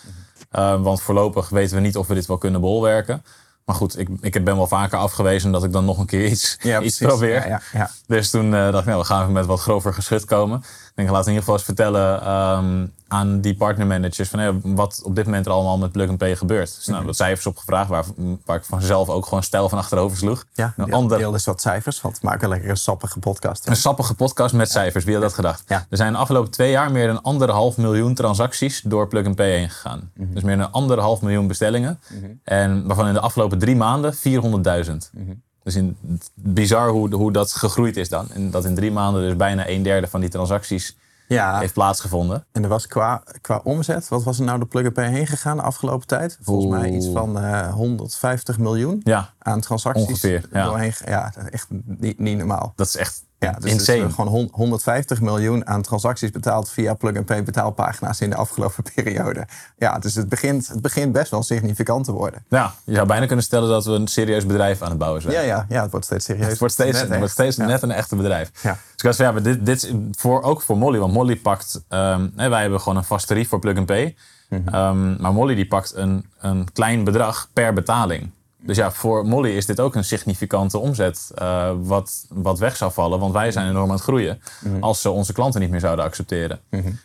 Uh, 0.51 0.81
want 0.81 1.01
voorlopig 1.01 1.49
weten 1.49 1.75
we 1.75 1.81
niet 1.81 1.97
of 1.97 2.07
we 2.07 2.13
dit 2.13 2.25
wel 2.25 2.37
kunnen 2.37 2.61
bolwerken. 2.61 3.23
Maar 3.69 3.77
goed, 3.77 3.99
ik, 3.99 4.09
ik 4.21 4.43
ben 4.43 4.55
wel 4.55 4.67
vaker 4.67 4.97
afgewezen 4.97 5.51
dat 5.51 5.63
ik 5.63 5.71
dan 5.71 5.85
nog 5.85 5.97
een 5.97 6.05
keer 6.05 6.25
iets, 6.25 6.57
Ja, 6.61 6.81
iets 6.87 6.97
probeer. 6.97 7.33
Ja, 7.33 7.45
ja, 7.47 7.61
ja. 7.73 7.89
Dus 8.07 8.29
toen 8.29 8.53
eh, 8.53 8.71
dacht 8.71 8.79
ik, 8.79 8.85
nou, 8.85 8.99
we 8.99 9.05
gaan 9.05 9.21
even 9.21 9.33
met 9.33 9.45
wat 9.45 9.59
grover 9.59 9.93
geschut 9.93 10.25
komen. 10.25 10.63
Ik 10.99 11.05
denk, 11.05 11.17
laat 11.17 11.27
in 11.27 11.33
ieder 11.33 11.43
geval 11.43 11.55
eens 11.55 11.63
vertellen 11.65 12.21
ehm, 12.21 12.85
aan 13.07 13.41
die 13.41 13.55
partnermanagers 13.55 14.29
van 14.29 14.61
wat 14.75 15.01
op 15.03 15.15
dit 15.15 15.25
moment 15.25 15.45
er 15.45 15.51
allemaal 15.51 15.77
met 15.77 15.91
Plug 15.91 16.09
and 16.09 16.23
gebeurt. 16.23 16.75
Dus 16.75 16.85
Mhm. 16.85 16.91
nou, 16.91 17.05
wat 17.05 17.15
cijfers 17.15 17.45
opgevraagd, 17.45 17.89
waar, 17.89 18.03
waar 18.45 18.57
ik 18.57 18.63
vanzelf 18.63 19.09
ook 19.09 19.23
gewoon 19.25 19.43
stijl 19.43 19.69
van 19.69 19.77
achterover 19.77 20.17
sloeg. 20.17 20.45
Ja, 20.53 20.73
een 20.77 20.93
ander, 20.93 21.17
deel 21.17 21.31
dus 21.31 21.45
wat 21.45 21.61
cijfers, 21.61 22.01
want 22.01 22.21
maak 22.21 22.41
een 22.41 22.49
lekkere 22.49 22.75
sappige 22.75 23.19
podcast. 23.19 23.67
een 23.67 23.75
sappige 23.75 24.13
podcast 24.13 24.53
met 24.53 24.71
cijfers. 24.71 25.03
Wie 25.03 25.13
had 25.13 25.23
dat 25.23 25.33
gedacht? 25.33 25.63
Ja. 25.67 25.85
Er 25.89 25.97
zijn 25.97 26.11
de 26.13 26.17
afgelopen 26.19 26.51
twee 26.51 26.71
jaar 26.71 26.91
meer 26.91 27.07
dan 27.07 27.21
anderhalf 27.21 27.77
miljoen 27.77 28.13
transacties 28.13 28.81
door 28.81 29.07
Plug 29.07 29.25
and 29.25 29.37
heen 29.37 29.69
gegaan. 29.69 30.11
Mhm. 30.13 30.33
Dus 30.33 30.43
meer 30.43 30.57
dan 30.57 30.71
anderhalf 30.71 31.21
miljoen 31.21 31.47
bestellingen. 31.47 31.99
En 32.43 32.87
waarvan 32.87 33.07
in 33.07 33.13
de 33.13 33.19
afgelopen 33.19 33.59
drie 33.59 33.75
maanden 33.75 34.13
400.000. 34.15 35.09
Mhm. 35.13 35.31
Dus 35.63 35.75
in, 35.75 35.97
bizar 36.33 36.89
hoe, 36.89 37.15
hoe 37.15 37.31
dat 37.31 37.51
gegroeid 37.51 37.97
is 37.97 38.09
dan. 38.09 38.31
En 38.31 38.51
dat 38.51 38.65
in 38.65 38.75
drie 38.75 38.91
maanden 38.91 39.21
dus 39.21 39.35
bijna 39.35 39.69
een 39.69 39.83
derde 39.83 40.07
van 40.07 40.19
die 40.19 40.29
transacties 40.29 40.97
Ja, 41.27 41.59
heeft 41.59 41.73
plaatsgevonden. 41.73 42.45
en 42.51 42.63
er 42.63 42.69
was 42.69 42.87
qua, 42.87 43.23
qua 43.41 43.61
omzet, 43.63 44.07
wat 44.07 44.23
was 44.23 44.39
er 44.39 44.45
nou 44.45 44.59
de 44.59 44.65
Plug 44.65 44.85
and 44.85 44.93
Pay 44.93 45.09
heen 45.09 45.27
gegaan 45.27 45.57
de 45.57 45.63
afgelopen 45.63 46.07
tijd? 46.07 46.37
Volgens 46.41 46.79
mij 46.79 46.89
iets 46.91 47.07
van 47.07 47.39
eh 47.39 47.73
150 47.73 48.57
miljoen 48.57 49.01
Ja, 49.03 49.33
aan 49.39 49.61
transacties. 49.61 50.07
Ongeveer, 50.07 50.45
ja. 50.51 50.65
Doorheen, 50.65 50.93
ja, 51.05 51.33
echt 51.51 51.67
niet, 51.85 52.19
niet 52.19 52.37
normaal. 52.37 52.73
dat 52.75 52.87
is 52.87 52.95
echt 52.95 53.23
Ja, 53.39 53.51
dus 53.59 53.71
insane. 53.71 54.05
Is 54.05 54.13
gewoon 54.13 54.29
hon- 54.31 54.49
150 54.51 55.21
miljoen 55.21 55.67
aan 55.67 55.81
transacties 55.81 56.31
betaald 56.31 56.69
via 56.69 56.93
plug-and-pay 56.93 57.43
betaalpagina's 57.43 58.21
in 58.21 58.29
de 58.29 58.35
afgelopen 58.35 58.83
periode. 58.95 59.47
Ja, 59.77 59.99
dus 59.99 60.15
het 60.15 60.29
begint, 60.29 60.67
het 60.67 60.81
begint 60.81 61.11
best 61.11 61.31
wel 61.31 61.43
significant 61.43 62.05
te 62.05 62.11
worden. 62.11 62.43
Ja, 62.49 62.73
je 62.83 62.93
zou 62.95 63.07
bijna 63.07 63.25
kunnen 63.25 63.45
stellen 63.45 63.69
dat 63.69 63.85
we 63.85 63.91
een 63.91 64.07
serieus 64.07 64.45
bedrijf 64.45 64.81
aan 64.81 64.89
het 64.89 64.97
bouwen 64.97 65.21
zijn. 65.21 65.33
Ja, 65.33 65.41
ja, 65.41 65.65
ja 65.69 65.81
het 65.81 65.91
wordt 65.91 66.05
steeds 66.05 66.25
serieus. 66.25 66.47
Het 66.47 66.59
wordt 66.59 66.73
steeds, 66.73 66.99
Net 66.99 67.09
het 67.09 67.17
wordt 67.17 67.33
steeds 67.33 67.55
Ja. 67.55 67.65
net 67.65 67.81
een 67.81 67.91
echte 67.91 68.15
bedrijf. 68.15 68.51
Ja. 68.61 68.71
Dus 68.71 68.79
ik 68.95 69.03
was 69.03 69.15
van, 69.15 69.25
ja, 69.25 69.31
maar 69.31 69.43
dit, 69.43 69.65
dit 69.65 69.83
is 69.83 69.91
voor, 70.11 70.41
ook 70.41 70.61
voor 70.61 70.77
Molly. 70.77 70.99
Want 70.99 71.13
Molly 71.13 71.35
pakt... 71.35 71.81
ehm, 71.87 72.27
wij 72.35 72.61
hebben 72.61 72.79
gewoon 72.81 72.97
een 72.97 73.03
vast 73.03 73.27
tarief 73.27 73.49
voor 73.49 73.59
Plug 73.59 73.77
and 73.77 73.85
Pay. 73.85 74.15
Mhm. 74.49 74.67
Ehm, 74.67 75.21
maar 75.21 75.33
Molly 75.33 75.55
die 75.55 75.67
pakt 75.67 75.95
een, 75.95 76.25
een 76.39 76.67
klein 76.73 77.03
bedrag 77.03 77.49
per 77.53 77.73
betaling. 77.73 78.31
Dus 78.61 78.77
ja, 78.77 78.91
voor 78.91 79.25
Molly 79.25 79.49
is 79.49 79.65
dit 79.65 79.79
ook 79.79 79.95
een 79.95 80.03
significante 80.03 80.77
omzet 80.77 81.31
eh, 81.35 81.71
wat, 81.79 82.25
wat 82.29 82.59
weg 82.59 82.75
zou 82.75 82.91
vallen. 82.91 83.19
Want 83.19 83.33
wij 83.33 83.51
zijn 83.51 83.69
enorm 83.69 83.85
aan 83.89 83.95
het 83.95 84.01
groeien 84.03 84.41
Mhm. 84.61 84.83
als 84.83 85.01
ze 85.01 85.09
onze 85.09 85.33
klanten 85.33 85.61
niet 85.61 85.69
meer 85.69 85.79
zouden 85.79 86.05
accepteren. 86.05 86.59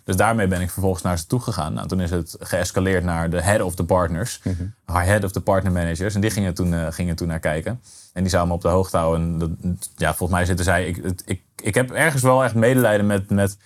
Dus 0.04 0.16
daarmee 0.16 0.46
ben 0.46 0.60
ik 0.60 0.70
vervolgens 0.70 1.02
naar 1.02 1.18
ze 1.18 1.26
toe 1.26 1.40
gegaan. 1.40 1.72
Nou, 1.72 1.88
toen 1.88 2.00
is 2.00 2.10
het 2.10 2.36
geëscaleerd 2.38 3.04
naar 3.04 3.30
de 3.30 3.42
head 3.42 3.60
of 3.60 3.74
the 3.74 3.84
partners. 3.84 4.40
Mhm. 4.44 4.64
Haar 4.84 5.04
head 5.06 5.24
of 5.24 5.32
the 5.32 5.40
partner 5.40 5.72
managers. 5.72 6.14
En 6.14 6.20
die 6.20 6.30
gingen 6.30 6.54
toen, 6.54 6.74
eh, 6.74 6.86
gingen 6.90 7.16
toen 7.16 7.28
naar 7.28 7.38
kijken. 7.40 7.80
En 8.12 8.20
die 8.22 8.30
zouden 8.30 8.50
me 8.50 8.56
op 8.56 8.62
de 8.62 8.68
hoogte 8.68 8.96
houden. 8.96 9.20
En 9.26 9.38
dat, 9.38 9.50
ja, 9.96 10.14
volgens 10.14 10.38
mij 10.38 10.46
zitten 10.46 10.64
zij... 10.64 10.86
Ik, 10.86 10.96
het- 11.04 11.22
ik, 11.26 11.42
ik 11.62 11.74
heb 11.74 11.90
ergens 11.90 12.22
wel 12.22 12.44
echt 12.44 12.54
medelijden 12.54 13.06
met... 13.06 13.30
met 13.30 13.56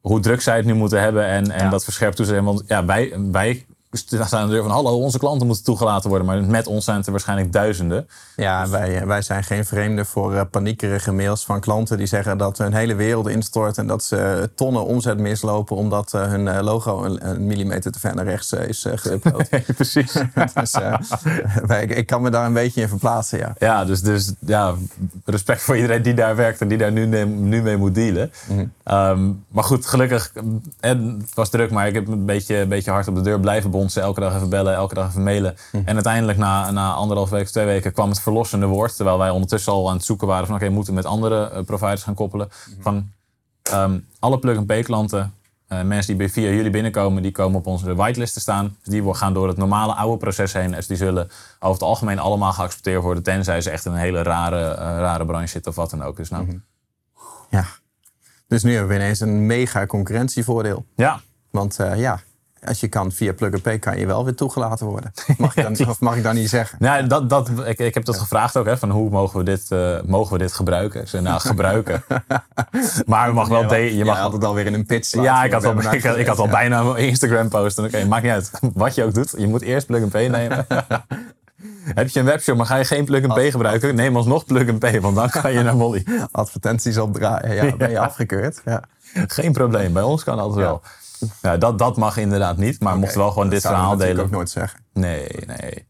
hoe 0.00 0.20
druk 0.20 0.40
zij 0.40 0.56
het 0.56 0.64
nu 0.64 0.74
moeten 0.74 1.00
hebben 1.00 1.24
en, 1.26 1.50
en 1.50 1.64
Ja. 1.64 1.70
dat 1.70 1.84
verscherpt 1.84 2.16
toezicht. 2.16 2.44
Want 2.44 2.62
ja, 2.66 2.84
wij, 2.84 3.12
wij 3.32 3.66
staan 3.94 4.40
aan 4.40 4.46
de 4.46 4.52
deur 4.52 4.62
van 4.62 4.70
hallo, 4.72 4.98
onze 4.98 5.18
klanten 5.18 5.46
moeten 5.46 5.64
toegelaten 5.64 6.08
worden. 6.08 6.26
Maar 6.26 6.42
met 6.42 6.66
ons 6.66 6.84
zijn 6.84 6.96
het 6.96 7.06
er 7.06 7.12
waarschijnlijk 7.12 7.52
duizenden. 7.52 8.08
Ja, 8.36 8.68
wij, 8.68 9.00
eh, 9.00 9.06
wij 9.06 9.22
zijn 9.22 9.44
geen 9.44 9.64
vreemden 9.64 10.06
voor 10.06 10.34
eh, 10.34 10.40
paniekerige 10.50 11.12
mails 11.12 11.44
van 11.44 11.60
klanten 11.60 11.96
die 11.98 12.06
zeggen 12.06 12.38
dat 12.38 12.58
hun 12.58 12.74
hele 12.74 12.94
wereld 12.94 13.28
instort 13.28 13.78
en 13.78 13.86
dat 13.86 14.04
ze 14.04 14.50
tonnen 14.54 14.84
omzet 14.84 15.18
mislopen 15.18 15.76
omdat 15.76 16.14
eh, 16.14 16.22
hun 16.26 16.48
eh, 16.48 16.62
logo 16.62 17.04
een, 17.04 17.28
een 17.28 17.46
millimeter 17.46 17.92
te 17.92 18.00
ver 18.00 18.14
naar 18.14 18.24
rechts 18.24 18.52
eh, 18.52 18.68
is 18.68 18.86
geüpload. 18.94 19.48
precies. 19.76 20.12
dus 20.54 20.72
eh, 20.72 20.94
wij, 21.66 21.84
ik, 21.84 22.06
kan 22.06 22.22
me 22.22 22.30
daar 22.30 22.46
een 22.46 22.52
beetje 22.52 22.80
in 22.80 22.88
verplaatsen, 22.88 23.38
ja. 23.38 23.54
Ja, 23.58 23.84
dus, 23.84 24.00
dus 24.00 24.32
ja, 24.38 24.74
respect 25.24 25.62
voor 25.62 25.76
iedereen 25.76 26.02
die 26.02 26.14
daar 26.14 26.36
werkt 26.36 26.60
en 26.60 26.68
die 26.68 26.78
daar 26.78 26.92
nu, 26.92 27.24
nu 27.26 27.62
mee 27.62 27.76
moet 27.76 27.94
dealen. 27.94 28.32
Ehm, 28.84 29.30
maar 29.48 29.64
goed, 29.64 29.86
gelukkig, 29.86 30.32
eh, 30.80 30.90
het 30.90 31.34
was 31.34 31.50
druk, 31.50 31.70
maar 31.70 31.86
ik 31.86 31.94
heb 31.94 32.08
een 32.08 32.26
beetje, 32.26 32.56
een 32.56 32.68
beetje 32.68 32.90
hard 32.90 33.08
op 33.08 33.14
de 33.14 33.20
deur 33.20 33.40
blijven 33.40 33.70
bonzen. 33.84 34.02
Elke 34.02 34.20
dag 34.20 34.34
even 34.34 34.48
bellen, 34.48 34.74
elke 34.74 34.94
dag 34.94 35.08
even 35.08 35.22
mailen. 35.22 35.56
En 35.84 35.94
uiteindelijk 35.94 36.38
na, 36.38 36.70
na 36.70 36.92
anderhalf 36.92 37.30
week, 37.30 37.46
twee 37.48 37.64
weken 37.64 37.92
kwam 37.92 38.08
het 38.08 38.20
verlossende 38.20 38.66
woord. 38.66 38.96
Terwijl 38.96 39.18
wij 39.18 39.30
ondertussen 39.30 39.72
al 39.72 39.88
aan 39.88 39.96
het 39.96 40.04
zoeken 40.04 40.26
waren 40.26 40.46
van 40.46 40.56
oké, 40.56 40.64
we 40.66 40.70
moeten 40.72 40.94
met 40.94 41.04
andere 41.04 41.48
eh, 41.50 41.64
providers 41.64 42.02
gaan 42.02 42.14
koppelen. 42.14 42.48
Van 42.80 43.10
ehm, 43.62 43.98
alle 44.18 44.38
plug-and-pay 44.38 44.82
klanten, 44.82 45.34
eh, 45.66 45.82
mensen 45.82 46.06
die 46.06 46.16
bij- 46.16 46.28
via 46.34 46.50
jullie 46.50 46.70
binnenkomen, 46.70 47.22
die 47.22 47.32
komen 47.32 47.58
op 47.58 47.66
onze 47.66 47.94
whitelist 47.94 48.32
te 48.34 48.40
staan. 48.40 48.76
Dus 48.82 48.88
die 48.92 49.14
gaan 49.14 49.34
door 49.34 49.48
het 49.48 49.56
normale 49.56 49.94
oude 49.94 50.16
proces 50.16 50.52
heen. 50.52 50.70
Dus 50.70 50.86
die 50.86 50.96
zullen 50.96 51.28
over 51.58 51.72
het 51.74 51.82
algemeen 51.82 52.18
allemaal 52.18 52.52
geaccepteerd 52.52 53.02
worden. 53.02 53.22
Tenzij 53.22 53.60
ze 53.60 53.70
echt 53.70 53.84
in 53.84 53.92
een 53.92 53.98
hele 53.98 54.22
rare, 54.22 54.60
eh, 54.68 54.76
rare 54.84 55.24
branche 55.26 55.46
zitten 55.48 55.70
of 55.70 55.76
wat 55.76 55.90
dan 55.90 56.02
ook. 56.02 56.16
Dus 56.16 56.30
nou, 56.30 56.60
ja. 57.50 57.64
Dus 58.48 58.62
nu 58.62 58.70
hebben 58.72 58.88
we 58.96 59.02
ineens 59.02 59.20
een 59.20 59.46
mega 59.46 59.86
concurrentievoordeel. 59.86 60.84
ja. 60.96 61.20
Want 61.50 61.78
eh, 61.78 61.98
ja, 61.98 62.20
als 62.66 62.80
je 62.80 62.88
kan 62.88 63.12
via 63.12 63.32
plug-and-pay 63.32 63.78
kan 63.78 63.98
je 63.98 64.06
wel 64.06 64.24
weer 64.24 64.34
toegelaten 64.34 64.86
worden. 64.86 65.12
Mag 65.38 65.56
ik 65.56 65.62
dan, 65.76 65.88
of 65.88 66.00
mag 66.00 66.16
ik 66.16 66.22
dan 66.22 66.34
niet 66.34 66.48
zeggen? 66.48 66.78
Ja, 66.80 67.02
dat, 67.02 67.30
dat, 67.30 67.50
ik, 67.64 67.78
ik 67.78 67.94
heb 67.94 68.04
dat 68.04 68.18
gevraagd 68.18 68.56
ook, 68.56 68.66
hè, 68.66 68.78
van 68.78 68.90
hoe 68.90 69.10
mogen 69.10 69.38
we 69.38 69.44
dit, 69.44 69.70
eh, 69.70 69.96
mogen 70.04 70.32
we 70.32 70.38
dit 70.38 70.52
gebruiken? 70.52 71.00
Ik 71.00 71.08
zei, 71.08 71.22
nou, 71.22 71.40
gebruiken. 71.40 72.04
maar 73.06 73.26
je 73.28 73.32
mag 73.34 73.48
wel... 73.48 73.74
je 73.74 74.04
mag, 74.04 74.32
het 74.32 74.44
alweer 74.44 74.66
in 74.66 74.74
een 74.74 74.86
pitch 74.86 75.06
slaan. 75.06 75.24
ja, 75.24 75.44
ik 75.44 75.52
had, 75.52 75.64
al, 75.64 75.92
ik, 75.92 76.04
had- 76.04 76.16
ik 76.16 76.26
had 76.26 76.38
al 76.38 76.48
bijna 76.48 76.80
een 76.80 76.96
Instagram 76.96 77.48
posten. 77.48 77.84
Oké, 77.84 78.04
maakt 78.04 78.22
niet 78.22 78.32
uit. 78.32 78.50
Wat 78.74 78.94
je 78.94 79.04
ook 79.04 79.14
doet, 79.14 79.34
je 79.38 79.46
moet 79.46 79.62
eerst 79.62 79.86
plug-and-pay 79.86 80.26
nemen. 80.26 80.66
Heb 81.94 82.08
je 82.08 82.20
een 82.20 82.26
webshop, 82.26 82.56
maar 82.56 82.66
ga 82.66 82.76
je 82.76 82.84
geen 82.84 83.04
plug-and-pay 83.04 83.50
gebruiken? 83.50 83.94
Neem 83.94 84.16
alsnog 84.16 84.44
plug-and-pay, 84.44 85.00
want 85.00 85.16
dan 85.16 85.30
ga 85.30 85.48
je 85.48 85.62
naar 85.62 85.76
Molly. 85.76 86.06
Advertenties 86.30 86.98
opdraaien, 86.98 87.54
ja, 87.54 87.76
ben 87.76 87.90
je 87.90 87.98
afgekeurd. 87.98 88.60
Ja. 88.64 88.82
Geen 89.26 89.52
probleem, 89.52 89.92
bij 89.92 90.02
ons 90.02 90.24
kan 90.24 90.38
altijd 90.38 90.64
wel. 90.66 90.82
Ja, 91.42 91.56
dat, 91.56 91.78
dat 91.78 91.96
mag 91.96 92.16
inderdaad 92.16 92.56
niet, 92.56 92.80
maar 92.80 92.96
mochten 92.98 93.16
we 93.16 93.22
wel 93.22 93.32
gewoon 93.32 93.44
Dat 93.44 93.52
dit 93.54 93.62
zou 93.62 93.74
je 93.74 93.80
verhaal 93.80 93.96
natuurlijk 93.98 94.28
delen. 94.28 94.32
ook 94.32 94.36
nooit 94.38 94.50
zeggen. 94.50 94.80
Nee, 94.92 95.28
nee. 95.46 95.86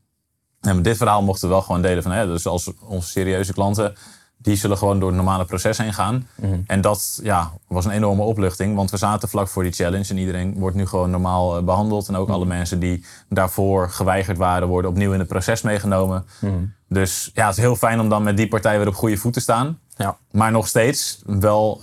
nee 0.60 0.74
maar 0.74 0.82
dit 0.82 0.96
verhaal 0.96 1.22
mochten 1.22 1.48
we 1.48 1.54
wel 1.54 1.62
gewoon 1.62 1.82
delen 1.82 2.02
van, 2.02 2.12
hè, 2.12 2.26
dus 2.26 2.46
als 2.46 2.70
onze 2.80 3.08
serieuze 3.08 3.52
klanten 3.52 3.94
die 4.36 4.56
zullen 4.56 4.78
gewoon 4.78 4.98
door 4.98 5.08
het 5.08 5.16
normale 5.16 5.44
proces 5.44 5.78
heen 5.78 5.92
gaan. 5.94 6.28
Mhm. 6.34 6.60
En 6.66 6.80
dat 6.80 7.18
ja, 7.22 7.52
was 7.68 7.84
een 7.84 7.90
enorme 7.90 8.22
opluchting, 8.22 8.76
want 8.76 8.90
we 8.90 8.96
zaten 8.96 9.28
vlak 9.28 9.48
voor 9.48 9.62
die 9.62 9.72
challenge 9.72 10.08
en 10.08 10.18
iedereen 10.18 10.54
wordt 10.58 10.76
nu 10.76 10.86
gewoon 10.86 11.10
normaal 11.10 11.56
eh, 11.56 11.62
behandeld. 11.64 12.08
En 12.08 12.16
ook 12.16 12.26
Mhm. 12.26 12.36
alle 12.36 12.46
mensen 12.46 12.78
die 12.78 13.04
daarvoor 13.28 13.90
geweigerd 13.90 14.36
waren, 14.38 14.68
worden 14.68 14.90
opnieuw 14.90 15.12
in 15.12 15.18
het 15.18 15.28
proces 15.28 15.62
meegenomen. 15.62 16.24
Mhm. 16.40 16.52
Dus 16.88 17.30
ja, 17.34 17.46
het 17.46 17.56
is 17.56 17.62
heel 17.62 17.76
fijn 17.76 18.00
om 18.00 18.08
dan 18.08 18.22
met 18.22 18.36
die 18.36 18.48
partij 18.48 18.78
weer 18.78 18.88
op 18.88 18.94
goede 18.94 19.16
voet 19.16 19.32
te 19.32 19.40
staan. 19.40 19.78
Ja. 19.96 20.16
Maar 20.30 20.50
nog 20.50 20.66
steeds 20.66 21.22
wel, 21.26 21.78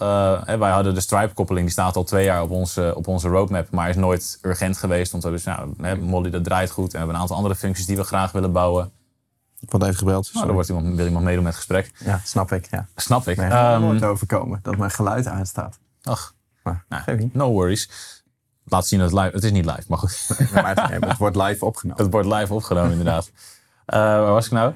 hè, 0.45 0.57
wij 0.57 0.71
hadden 0.71 0.93
de 0.93 1.01
Stripe-koppeling, 1.01 1.65
die 1.65 1.73
staat 1.73 1.95
al 1.95 2.03
twee 2.03 2.25
jaar 2.25 2.41
op 2.41 2.49
onze, 2.49 2.93
op 2.95 3.07
onze 3.07 3.27
roadmap, 3.27 3.69
maar 3.71 3.89
is 3.89 3.95
nooit 3.95 4.39
urgent 4.41 4.77
geweest. 4.77 5.11
Want 5.11 5.23
we 5.23 5.29
dus, 5.31 5.43
nou, 5.43 5.73
hè, 5.81 5.95
Molly 5.95 6.29
dat 6.29 6.43
draait 6.43 6.71
goed 6.71 6.85
en 6.85 6.91
we 6.91 6.97
hebben 6.97 7.15
een 7.15 7.21
aantal 7.21 7.35
andere 7.35 7.55
functies 7.55 7.85
die 7.85 7.97
we 7.97 8.03
graag 8.03 8.31
willen 8.31 8.51
bouwen. 8.51 8.91
Ik 9.59 9.71
word 9.71 9.83
even 9.83 9.95
gebeld. 9.95 10.29
Nou, 10.33 10.47
er 10.47 10.53
wordt 10.53 10.69
iemand, 10.69 10.95
wil 10.95 11.05
iemand 11.05 11.25
meedoen 11.25 11.43
met 11.43 11.55
het 11.55 11.63
gesprek. 11.65 11.91
Ja, 12.05 12.21
snap 12.23 12.51
ik. 12.51 12.67
Ja. 12.71 12.87
Snap 12.95 13.27
ik. 13.27 13.37
Nee, 13.37 13.49
Ehm, 13.49 13.81
nooit 13.81 14.03
overkomen 14.03 14.59
dat 14.63 14.77
mijn 14.77 14.91
geluid 14.91 15.27
aanstaat. 15.27 15.79
ach, 16.03 16.33
Maar, 16.63 16.85
nou, 16.89 17.29
no 17.33 17.51
worries. 17.51 17.89
Laat 18.65 18.87
zien 18.87 18.99
dat 18.99 19.11
het 19.11 19.19
live... 19.19 19.35
Het 19.35 19.43
is 19.43 19.51
niet 19.51 19.65
live, 19.65 19.83
maar 19.87 19.97
goed. 19.97 20.27
Maar 20.53 20.67
het, 20.91 21.05
het 21.05 21.17
wordt 21.17 21.35
live 21.35 21.65
opgenomen. 21.65 22.01
het 22.03 22.11
wordt 22.11 22.27
live 22.27 22.53
opgenomen 22.53 22.91
inderdaad. 22.91 23.31
Eh, 23.85 23.99
waar 23.99 24.31
was 24.31 24.45
ik 24.45 24.51
nou? 24.51 24.73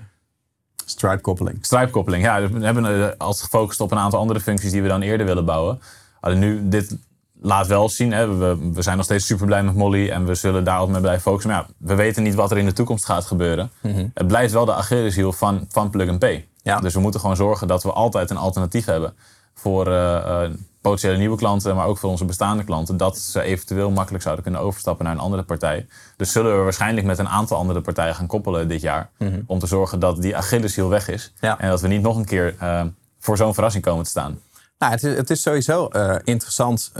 Stripe-koppeling. 0.95 1.57
Stripe-koppeling. 1.61 2.23
Ja, 2.23 2.49
we 2.49 2.65
hebben 2.65 2.85
eh, 2.85 3.07
als 3.17 3.41
gefocust 3.41 3.81
op 3.81 3.91
een 3.91 3.97
aantal 3.97 4.19
andere 4.19 4.39
functies 4.39 4.71
die 4.71 4.81
we 4.81 4.87
dan 4.87 5.01
eerder 5.01 5.25
willen 5.25 5.45
bouwen. 5.45 5.79
Alleen 6.19 6.39
nu, 6.39 6.69
dit 6.69 6.97
laat 7.41 7.67
wel 7.67 7.89
zien, 7.89 8.11
hè, 8.11 8.37
we, 8.37 8.71
we 8.73 8.81
zijn 8.81 8.97
nog 8.97 9.05
steeds 9.05 9.25
super 9.25 9.45
blij 9.45 9.63
met 9.63 9.75
Molly 9.75 10.09
en 10.09 10.25
we 10.25 10.35
zullen 10.35 10.63
daar 10.63 10.79
ook 10.79 10.89
mee 10.89 11.01
blijven 11.01 11.21
focussen. 11.21 11.51
Maar 11.51 11.59
ja, 11.59 11.73
we 11.77 11.95
weten 11.95 12.23
niet 12.23 12.35
wat 12.35 12.51
er 12.51 12.57
in 12.57 12.65
de 12.65 12.73
toekomst 12.73 13.05
gaat 13.05 13.25
gebeuren. 13.25 13.71
Het 14.13 14.27
blijft 14.27 14.53
wel 14.53 14.65
de 14.65 14.73
Achilleshiel 14.73 15.33
van, 15.33 15.65
van 15.69 15.89
Plug 15.89 16.09
and 16.09 16.19
Pay. 16.19 16.47
Ja. 16.61 16.79
Dus 16.79 16.93
we 16.93 16.99
moeten 16.99 17.19
gewoon 17.19 17.35
zorgen 17.35 17.67
dat 17.67 17.83
we 17.83 17.91
altijd 17.91 18.29
een 18.29 18.37
alternatief 18.37 18.85
hebben 18.85 19.13
voor 19.55 19.87
eh, 19.87 20.43
eh, 20.43 20.51
potentiële 20.81 21.17
nieuwe 21.17 21.37
klanten, 21.37 21.75
maar 21.75 21.85
ook 21.85 21.97
voor 21.97 22.09
onze 22.09 22.25
bestaande 22.25 22.63
klanten, 22.63 22.97
dat 22.97 23.17
ze 23.17 23.41
eventueel 23.41 23.91
makkelijk 23.91 24.23
zouden 24.23 24.43
kunnen 24.43 24.61
overstappen 24.61 25.05
naar 25.05 25.13
een 25.13 25.19
andere 25.19 25.43
partij. 25.43 25.87
Dus 26.17 26.31
zullen 26.31 26.57
we 26.57 26.63
waarschijnlijk 26.63 27.07
met 27.07 27.19
een 27.19 27.29
aantal 27.29 27.57
andere 27.57 27.81
partijen 27.81 28.15
gaan 28.15 28.27
koppelen 28.27 28.67
dit 28.67 28.81
jaar, 28.81 29.09
om 29.45 29.59
te 29.59 29.67
zorgen 29.67 29.99
dat 29.99 30.21
die 30.21 30.37
Achilleshiel 30.37 30.89
weg 30.89 31.07
is 31.07 31.33
Ja. 31.39 31.59
en 31.59 31.69
dat 31.69 31.81
we 31.81 31.87
niet 31.87 32.01
nog 32.01 32.17
een 32.17 32.25
keer 32.25 32.55
eh, 32.59 32.83
voor 33.19 33.37
zo'n 33.37 33.53
verrassing 33.53 33.83
komen 33.83 34.03
te 34.03 34.09
staan. 34.09 34.39
Nou, 34.77 34.91
het, 34.91 35.03
is, 35.03 35.17
het 35.17 35.29
is 35.29 35.41
sowieso 35.41 35.87
interessant, 36.23 36.91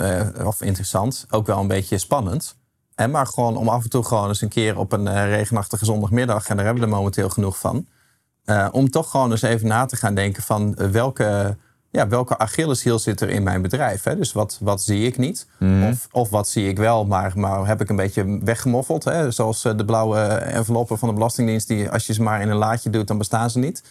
of 0.43 0.61
interessant, 0.61 1.25
ook 1.29 1.47
wel 1.47 1.59
een 1.59 1.67
beetje 1.67 1.97
spannend. 1.97 2.55
En 2.95 3.11
maar 3.11 3.27
gewoon 3.27 3.57
om 3.57 3.69
af 3.69 3.83
en 3.83 3.89
toe 3.89 4.03
gewoon 4.05 4.27
eens 4.27 4.41
een 4.41 4.49
keer 4.49 4.77
op 4.77 4.91
een 4.91 5.25
regenachtige 5.25 5.85
zondagmiddag, 5.85 6.47
en 6.47 6.55
daar 6.55 6.65
hebben 6.65 6.83
we 6.83 6.89
er 6.89 6.95
momenteel 6.95 7.29
genoeg 7.29 7.57
van, 7.59 7.87
om 8.71 8.89
toch 8.89 9.09
gewoon 9.09 9.31
eens 9.31 9.41
even 9.41 9.67
na 9.67 9.85
te 9.85 9.95
gaan 9.95 10.15
denken 10.15 10.43
van 10.43 10.75
welke, 10.91 11.57
ja, 11.95 12.07
welke 12.07 12.37
Achilleshiel 12.37 12.99
zit 12.99 13.21
er 13.21 13.29
in 13.29 13.43
mijn 13.43 13.61
bedrijf. 13.61 14.03
Hè? 14.03 14.15
Dus 14.15 14.31
wat, 14.31 14.57
wat 14.61 14.81
zie 14.81 15.05
ik 15.05 15.17
niet? 15.17 15.47
Of, 15.89 16.07
of 16.11 16.29
wat 16.29 16.47
zie 16.47 16.67
ik 16.67 16.77
wel, 16.77 17.05
maar, 17.05 17.31
maar 17.35 17.67
heb 17.67 17.81
ik 17.81 17.89
een 17.89 17.95
beetje 17.95 18.39
weggemoffeld. 18.43 19.03
Hè? 19.03 19.31
Zoals 19.31 19.65
eh, 19.65 19.77
de 19.77 19.85
blauwe 19.85 20.19
enveloppen 20.19 20.97
van 20.97 21.07
de 21.07 21.13
Belastingdienst, 21.13 21.67
die 21.67 21.89
als 21.89 22.07
je 22.07 22.13
ze 22.13 22.21
maar 22.21 22.41
in 22.41 22.49
een 22.49 22.57
laadje 22.57 22.89
doet, 22.89 23.07
dan 23.07 23.17
bestaan 23.17 23.49
ze 23.49 23.59
niet. 23.59 23.83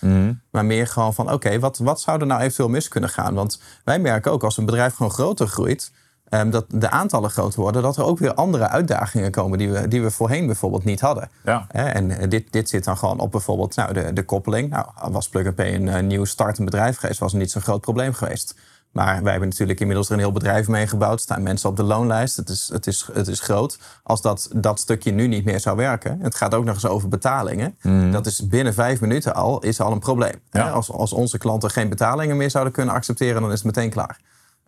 Maar 0.50 0.64
meer 0.64 0.86
gewoon 0.86 1.14
van, 1.14 1.32
oké, 1.32 1.58
wat, 1.58 1.78
wat 1.78 2.00
zou 2.00 2.20
er 2.20 2.26
nou 2.26 2.40
eventueel 2.40 2.68
mis 2.68 2.88
kunnen 2.88 3.10
gaan? 3.10 3.34
Want 3.34 3.60
wij 3.84 3.98
merken 3.98 4.32
ook 4.32 4.44
als 4.44 4.56
een 4.56 4.66
bedrijf 4.66 4.94
gewoon 4.94 5.12
groter 5.12 5.46
groeit... 5.46 5.92
ehm, 6.28 6.50
dat 6.50 6.64
de 6.68 6.90
aantallen 6.90 7.30
groter 7.30 7.60
worden... 7.60 7.82
dat 7.82 7.96
er 7.96 8.04
ook 8.04 8.18
weer 8.18 8.34
andere 8.34 8.68
uitdagingen 8.68 9.30
komen... 9.30 9.58
die 9.58 9.70
we, 9.70 9.88
die 9.88 10.02
we 10.02 10.10
voorheen 10.10 10.46
bijvoorbeeld 10.46 10.84
niet 10.84 11.00
hadden. 11.00 11.30
Ja. 11.44 11.66
En 11.68 12.10
eh, 12.10 12.28
dit, 12.28 12.52
dit 12.52 12.68
zit 12.68 12.84
dan 12.84 12.96
gewoon 12.96 13.18
op 13.18 13.30
bijvoorbeeld 13.30 13.76
nou, 13.76 13.92
de, 13.92 14.12
de 14.12 14.24
koppeling. 14.24 14.70
Nou, 14.70 14.86
was 15.10 15.28
Plug 15.28 15.46
and 15.46 15.54
Pay 15.54 15.74
een 15.74 15.88
eh, 15.88 16.02
nieuw 16.02 16.24
startend 16.24 16.64
bedrijf 16.64 16.96
geweest... 16.96 17.18
was 17.18 17.32
het 17.32 17.40
niet 17.40 17.50
zo'n 17.50 17.62
groot 17.62 17.80
probleem 17.80 18.12
geweest. 18.12 18.54
Maar 18.94 19.22
wij 19.22 19.30
hebben 19.30 19.48
natuurlijk 19.48 19.80
inmiddels 19.80 20.08
er 20.08 20.14
een 20.14 20.18
heel 20.18 20.32
bedrijf 20.32 20.68
mee 20.68 20.86
gebouwd. 20.86 21.20
Staan 21.20 21.42
mensen 21.42 21.68
op 21.68 21.76
de 21.76 21.82
loonlijst. 21.82 22.36
Het 22.36 22.48
is, 22.48 22.70
het 22.72 22.86
is, 22.86 23.08
het 23.12 23.28
is 23.28 23.40
groot. 23.40 23.78
Als 24.02 24.22
dat, 24.22 24.48
dat 24.52 24.80
stukje 24.80 25.10
nu 25.10 25.26
niet 25.26 25.44
meer 25.44 25.60
zou 25.60 25.76
werken... 25.76 26.18
het 26.20 26.34
gaat 26.34 26.54
ook 26.54 26.64
nog 26.64 26.74
eens 26.74 26.86
over 26.86 27.08
betalingen. 27.08 27.76
Dat 28.12 28.26
is 28.26 28.48
binnen 28.48 28.74
vijf 28.74 29.00
minuten 29.00 29.34
al, 29.34 29.62
is 29.62 29.80
al 29.80 29.92
een 29.92 29.98
probleem. 29.98 30.40
Ja. 30.50 30.70
Als, 30.70 30.90
als 30.90 31.12
onze 31.12 31.38
klanten 31.38 31.70
geen 31.70 31.88
betalingen 31.88 32.36
meer 32.36 32.50
zouden 32.50 32.72
kunnen 32.72 32.94
accepteren... 32.94 33.42
dan 33.42 33.52
is 33.52 33.62
het 33.62 33.76
meteen 33.76 33.90
klaar. 33.90 34.18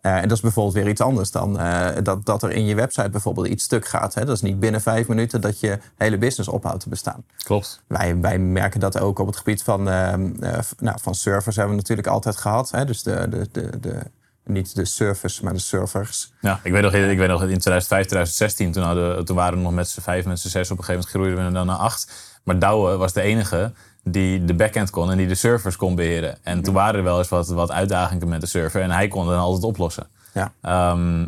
Eh, 0.07 0.15
en 0.15 0.27
dat 0.27 0.31
is 0.31 0.39
bijvoorbeeld 0.39 0.75
weer 0.75 0.87
iets 0.87 1.01
anders 1.01 1.31
dan 1.31 1.59
eh, 1.59 1.89
dat, 2.03 2.25
dat 2.25 2.43
er 2.43 2.51
in 2.51 2.65
je 2.65 2.75
website 2.75 3.09
bijvoorbeeld 3.09 3.47
iets 3.47 3.63
stuk 3.63 3.87
gaat. 3.87 4.13
Hè. 4.13 4.25
Dat 4.25 4.35
is 4.35 4.41
niet 4.41 4.59
binnen 4.59 4.81
vijf 4.81 5.07
minuten 5.07 5.41
dat 5.41 5.59
je 5.59 5.79
hele 5.97 6.17
business 6.17 6.49
ophoudt 6.49 6.83
te 6.83 6.89
bestaan. 6.89 7.23
Klopt. 7.37 7.81
Wij, 7.87 8.17
wij 8.19 8.39
merken 8.39 8.79
dat 8.79 8.99
ook 8.99 9.19
op 9.19 9.27
het 9.27 9.37
gebied 9.37 9.63
van, 9.63 9.89
ehm, 9.89 10.43
eh, 10.43 10.59
nou, 10.79 10.97
van 11.01 11.15
servers 11.15 11.55
hebben 11.55 11.75
we 11.75 11.81
natuurlijk 11.81 12.07
altijd 12.07 12.37
gehad. 12.37 12.71
Hè? 12.71 12.85
Dus 12.85 13.03
de, 13.03 13.27
de, 13.29 13.47
de, 13.51 13.79
de, 13.79 13.99
niet 14.43 14.75
de 14.75 14.85
service, 14.85 15.43
maar 15.43 15.53
de 15.53 15.59
servers. 15.59 16.33
Ja, 16.41 16.59
ik 16.63 16.71
weet 16.71 16.81
nog, 16.81 16.93
ik 16.93 17.17
weet 17.17 17.27
nog 17.27 17.41
in 17.41 17.47
2005, 17.47 18.05
2016, 18.05 18.71
toen, 18.71 18.83
hadden, 18.83 19.25
toen 19.25 19.35
waren 19.35 19.57
we 19.57 19.63
nog 19.63 19.73
met 19.73 19.89
z'n 19.89 20.01
vijf, 20.01 20.25
met 20.25 20.39
z'n 20.39 20.47
zes. 20.47 20.71
Op 20.71 20.77
een 20.77 20.83
gegeven 20.83 20.93
moment 20.93 21.09
groeiden 21.09 21.45
we 21.45 21.57
dan 21.57 21.65
naar 21.65 21.85
acht. 21.85 22.11
Maar 22.43 22.59
Douwe 22.59 22.97
was 22.97 23.13
de 23.13 23.21
enige 23.21 23.71
die 24.11 24.45
de 24.45 24.53
backend 24.53 24.89
kon 24.89 25.11
en 25.11 25.17
die 25.17 25.27
de 25.27 25.35
servers 25.35 25.75
kon 25.75 25.95
beheren. 25.95 26.37
En 26.43 26.61
toen 26.61 26.73
waren 26.73 26.95
er 26.95 27.03
wel 27.03 27.17
eens 27.17 27.29
wat, 27.29 27.47
wat 27.47 27.71
uitdagingen 27.71 28.27
met 28.27 28.41
de 28.41 28.47
server 28.47 28.81
en 28.81 28.91
hij 28.91 29.07
kon 29.07 29.21
het 29.21 29.29
dan 29.29 29.39
altijd 29.39 29.63
oplossen. 29.63 30.07
Ja. 30.33 30.51
Ehm, 30.61 31.25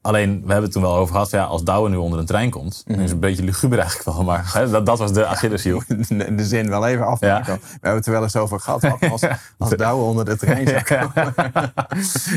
alleen, 0.00 0.30
we 0.30 0.46
hebben 0.46 0.62
het 0.62 0.72
toen 0.72 0.82
wel 0.82 0.94
over 0.94 1.12
gehad, 1.14 1.30
ja, 1.30 1.44
als 1.44 1.64
Douwe 1.64 1.88
nu 1.88 1.96
onder 1.96 2.18
een 2.18 2.26
trein 2.26 2.50
komt, 2.50 2.82
dan 2.86 2.96
is 2.96 3.02
het 3.02 3.12
een 3.12 3.18
beetje 3.18 3.44
luguber 3.44 3.78
eigenlijk 3.78 4.16
wel, 4.16 4.24
maar 4.24 4.68
dat, 4.70 4.86
dat 4.86 4.98
was 4.98 5.12
de 5.12 5.26
Achilleshiel. 5.26 5.82
De, 6.08 6.34
de 6.34 6.44
zin 6.44 6.68
wel 6.68 6.86
even 6.86 7.06
afmaken. 7.06 7.52
Ja. 7.52 7.58
We 7.58 7.68
hebben 7.70 7.94
het 7.94 8.06
er 8.06 8.12
wel 8.12 8.22
eens 8.22 8.36
over 8.36 8.60
gehad. 8.60 8.84
Als, 9.10 9.22
als 9.58 9.70
Douwe 9.76 10.04
onder 10.04 10.24
de 10.24 10.36
trein 10.36 10.68
zou 10.68 10.82
komen. 11.12 11.34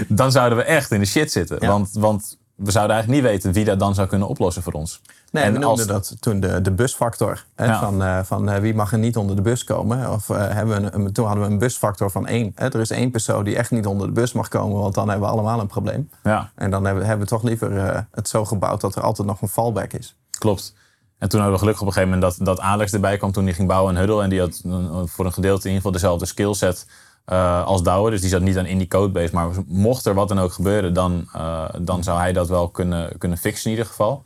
dan 0.08 0.32
zouden 0.32 0.58
we 0.58 0.64
echt 0.64 0.92
in 0.92 1.00
de 1.00 1.06
shit 1.06 1.32
zitten. 1.32 1.58
Ja. 1.60 1.68
Want, 1.68 1.90
want 1.94 2.38
we 2.56 2.72
zouden 2.72 2.96
eigenlijk 2.96 3.24
niet 3.24 3.32
weten 3.34 3.52
wie 3.54 3.66
dat 3.66 3.80
dan 3.80 3.94
zou 3.96 4.08
kunnen 4.08 4.28
oplossen 4.28 4.64
voor 4.64 4.74
ons. 4.74 5.02
Nee, 5.32 5.44
En 5.44 5.54
we 5.54 5.60
noemden 5.60 5.96
als- 5.96 6.08
dat 6.10 6.22
toen 6.22 6.40
de, 6.40 6.62
de 6.62 6.72
busfactor. 6.72 7.46
Hè, 7.56 7.66
Ja. 7.66 7.80
Van, 7.80 8.04
eh, 8.04 8.20
van 8.24 8.50
eh, 8.50 8.60
wie 8.60 8.76
mag 8.76 8.92
er 8.92 8.98
niet 8.98 9.18
onder 9.18 9.36
de 9.36 9.42
bus 9.42 9.64
komen. 9.64 10.12
Of, 10.12 10.30
eh, 10.30 10.38
hebben 10.50 10.82
we 10.82 10.94
een, 10.94 11.12
toen 11.14 11.26
hadden 11.26 11.46
we 11.46 11.52
een 11.52 11.58
busfactor 11.58 12.12
van 12.12 12.28
één. 12.28 12.52
Hè. 12.56 12.66
Er 12.66 12.80
is 12.80 12.90
één 12.92 13.12
persoon 13.12 13.44
die 13.44 13.56
echt 13.56 13.72
niet 13.72 13.86
onder 13.86 14.08
de 14.08 14.14
bus 14.14 14.34
mag 14.34 14.48
komen. 14.48 14.80
Want 14.82 14.94
dan 14.94 15.10
hebben 15.10 15.28
we 15.28 15.34
allemaal 15.34 15.60
een 15.60 15.68
probleem. 15.68 16.10
Ja. 16.24 16.52
En 16.56 16.72
dan 16.72 16.86
hebben, 16.86 17.06
hebben 17.06 17.26
we 17.26 17.32
toch 17.32 17.44
liever 17.44 18.06
het 18.12 18.28
zo 18.30 18.46
gebouwd 18.46 18.82
dat 18.82 18.96
er 18.96 19.02
altijd 19.02 19.28
nog 19.28 19.42
een 19.42 19.48
fallback 19.50 19.94
is. 19.94 20.16
Klopt. 20.40 20.74
En 21.18 21.30
toen 21.30 21.40
hadden 21.40 21.52
we 21.60 21.60
gelukkig 21.66 21.82
op 21.82 21.88
een 21.88 21.94
gegeven 21.94 22.20
moment 22.20 22.38
dat, 22.38 22.46
dat 22.46 22.60
Alex 22.60 22.94
erbij 22.94 23.18
kwam 23.18 23.32
toen 23.32 23.46
die 23.46 23.54
ging 23.54 23.68
bouwen 23.68 23.94
en 23.96 24.00
Huddle. 24.00 24.24
En 24.24 24.30
die 24.30 24.40
had 24.40 24.62
voor 25.06 25.26
een 25.26 25.34
gedeelte 25.34 25.68
in 25.68 25.74
ieder 25.74 25.76
geval 25.76 25.92
dezelfde 25.92 26.26
skillset 26.26 26.88
eh 27.26 27.66
als 27.66 27.84
Douwe. 27.84 28.10
Dus 28.10 28.22
die 28.22 28.30
zat 28.30 28.42
niet 28.42 28.58
aan 28.58 28.66
in 28.66 28.78
die 28.78 28.88
codebase. 28.88 29.34
Maar 29.34 29.50
mocht 29.68 30.06
er 30.06 30.14
wat 30.14 30.28
dan 30.28 30.40
ook 30.40 30.52
gebeuren, 30.52 30.94
dan, 30.94 31.28
eh, 31.34 31.66
dan 31.82 32.04
zou 32.04 32.20
hij 32.20 32.34
dat 32.34 32.48
wel 32.48 32.70
kunnen, 32.70 33.18
kunnen 33.18 33.38
fixen 33.38 33.66
in 33.66 33.72
ieder 33.72 33.86
geval. 33.90 34.24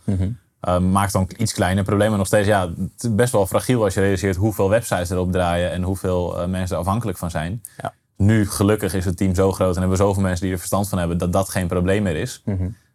Eh, 0.59 0.79
maakt 0.79 1.13
dan 1.13 1.29
iets 1.37 1.53
kleiner 1.53 1.83
problemen. 1.83 2.17
Nog 2.17 2.27
steeds, 2.27 2.47
ja, 2.47 2.67
het 2.67 3.03
is 3.03 3.15
best 3.15 3.31
wel 3.31 3.45
fragiel 3.47 3.83
als 3.83 3.93
je 3.93 3.99
realiseert 3.99 4.35
hoeveel 4.35 4.69
websites 4.69 5.09
erop 5.09 5.31
draaien 5.31 5.71
en 5.71 5.83
hoeveel 5.83 6.47
mensen 6.47 6.75
er 6.75 6.81
afhankelijk 6.81 7.17
van 7.17 7.31
zijn. 7.31 7.63
Ja. 7.81 7.93
Nu, 8.17 8.49
gelukkig, 8.49 8.93
is 8.93 9.05
het 9.05 9.17
team 9.17 9.35
zo 9.35 9.51
groot 9.51 9.75
en 9.75 9.79
hebben 9.79 9.97
we 9.97 10.03
zoveel 10.03 10.21
mensen 10.21 10.41
die 10.41 10.51
er 10.51 10.57
verstand 10.57 10.89
van 10.89 10.97
hebben 10.97 11.17
dat 11.17 11.33
dat 11.33 11.49
geen 11.49 11.67
probleem 11.67 12.03
meer 12.03 12.15
is. 12.15 12.43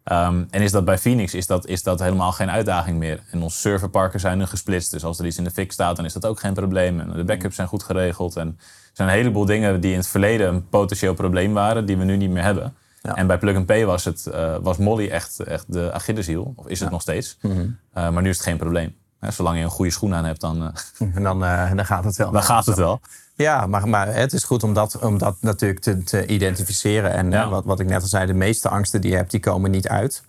Ehm, 0.05 0.45
en 0.51 0.63
is 0.63 0.73
dat 0.73 0.85
bij 0.85 0.99
Phoenix 0.99 1.35
is 1.35 1.47
dat, 1.47 1.67
is 1.67 1.83
dat 1.83 2.01
helemaal 2.01 2.33
geen 2.33 2.51
uitdaging 2.51 2.99
meer. 2.99 3.23
En 3.31 3.43
onze 3.43 3.59
serverparken 3.59 4.21
zijn 4.21 4.39
nu 4.39 4.47
gesplitst. 4.47 4.91
Dus 4.91 5.05
als 5.05 5.19
er 5.19 5.27
iets 5.27 5.39
in 5.39 5.45
de 5.45 5.51
fik 5.51 5.73
staat, 5.73 5.97
dan 5.97 6.05
is 6.05 6.13
dat 6.13 6.27
ook 6.27 6.41
geen 6.41 6.55
probleem. 6.55 7.01
En 7.01 7.11
de 7.11 7.25
backups 7.25 7.57
zijn 7.57 7.69
goed 7.69 7.83
geregeld. 7.83 8.37
En 8.37 8.47
er 8.59 8.91
zijn 8.93 9.09
een 9.09 9.15
heleboel 9.15 9.45
dingen 9.45 9.81
die 9.81 9.91
in 9.91 9.97
het 9.97 10.07
verleden 10.07 10.49
een 10.49 10.69
potentieel 10.69 11.15
probleem 11.15 11.53
waren, 11.53 11.87
die 11.87 11.97
we 11.97 12.05
nu 12.05 12.17
niet 12.17 12.31
meer 12.31 12.43
hebben. 12.43 12.75
Ja. 13.03 13.15
En 13.15 13.27
bij 13.27 13.39
Plug 13.39 13.57
and 13.57 13.67
Pay 13.67 13.85
was, 13.85 14.05
het, 14.05 14.27
eh, 14.27 14.57
was 14.63 14.77
Molly 14.77 15.09
echt, 15.09 15.41
echt 15.41 15.73
de 15.73 15.93
Achilleshiel. 15.93 16.53
Of 16.57 16.67
is 16.67 16.81
het 16.81 16.91
nog 16.91 17.01
steeds. 17.01 17.39
Eh, 17.93 18.11
maar 18.11 18.23
nu 18.23 18.29
is 18.29 18.37
het 18.37 18.47
geen 18.47 18.57
probleem. 18.57 18.95
Hè, 19.21 19.31
zolang 19.31 19.57
je 19.57 19.65
een 19.65 19.71
goede 19.71 19.91
schoen 19.91 20.15
aan 20.15 20.25
hebt, 20.25 20.41
dan, 20.41 20.63
eh, 20.63 21.09
En 21.15 21.23
dan, 21.23 21.41
dan 21.77 21.87
gaat 21.87 22.05
het 22.05 22.17
wel. 22.17 22.31
dan 22.31 22.43
gaat 22.43 22.67
het 22.67 22.77
wel. 22.77 23.01
Ja, 23.37 23.67
maar, 23.67 23.89
maar 23.89 24.15
het 24.15 24.33
is 24.33 24.45
goed 24.45 24.63
om 24.63 24.75
dat, 24.75 24.99
om 24.99 25.19
dat 25.19 25.37
natuurlijk 25.41 25.81
te, 25.81 26.03
te 26.03 26.27
identificeren. 26.27 27.13
En 27.13 27.31
Ja. 27.31 27.43
eh, 27.43 27.51
wat, 27.51 27.65
wat 27.65 27.81
ik 27.81 27.87
net 27.87 28.03
al 28.03 28.09
zei, 28.09 28.27
de 28.27 28.35
meeste 28.35 28.69
angsten 28.69 29.01
die 29.01 29.11
je 29.11 29.17
hebt, 29.17 29.31
die 29.31 29.41
komen 29.41 29.71
niet 29.71 29.89
uit. 29.89 30.23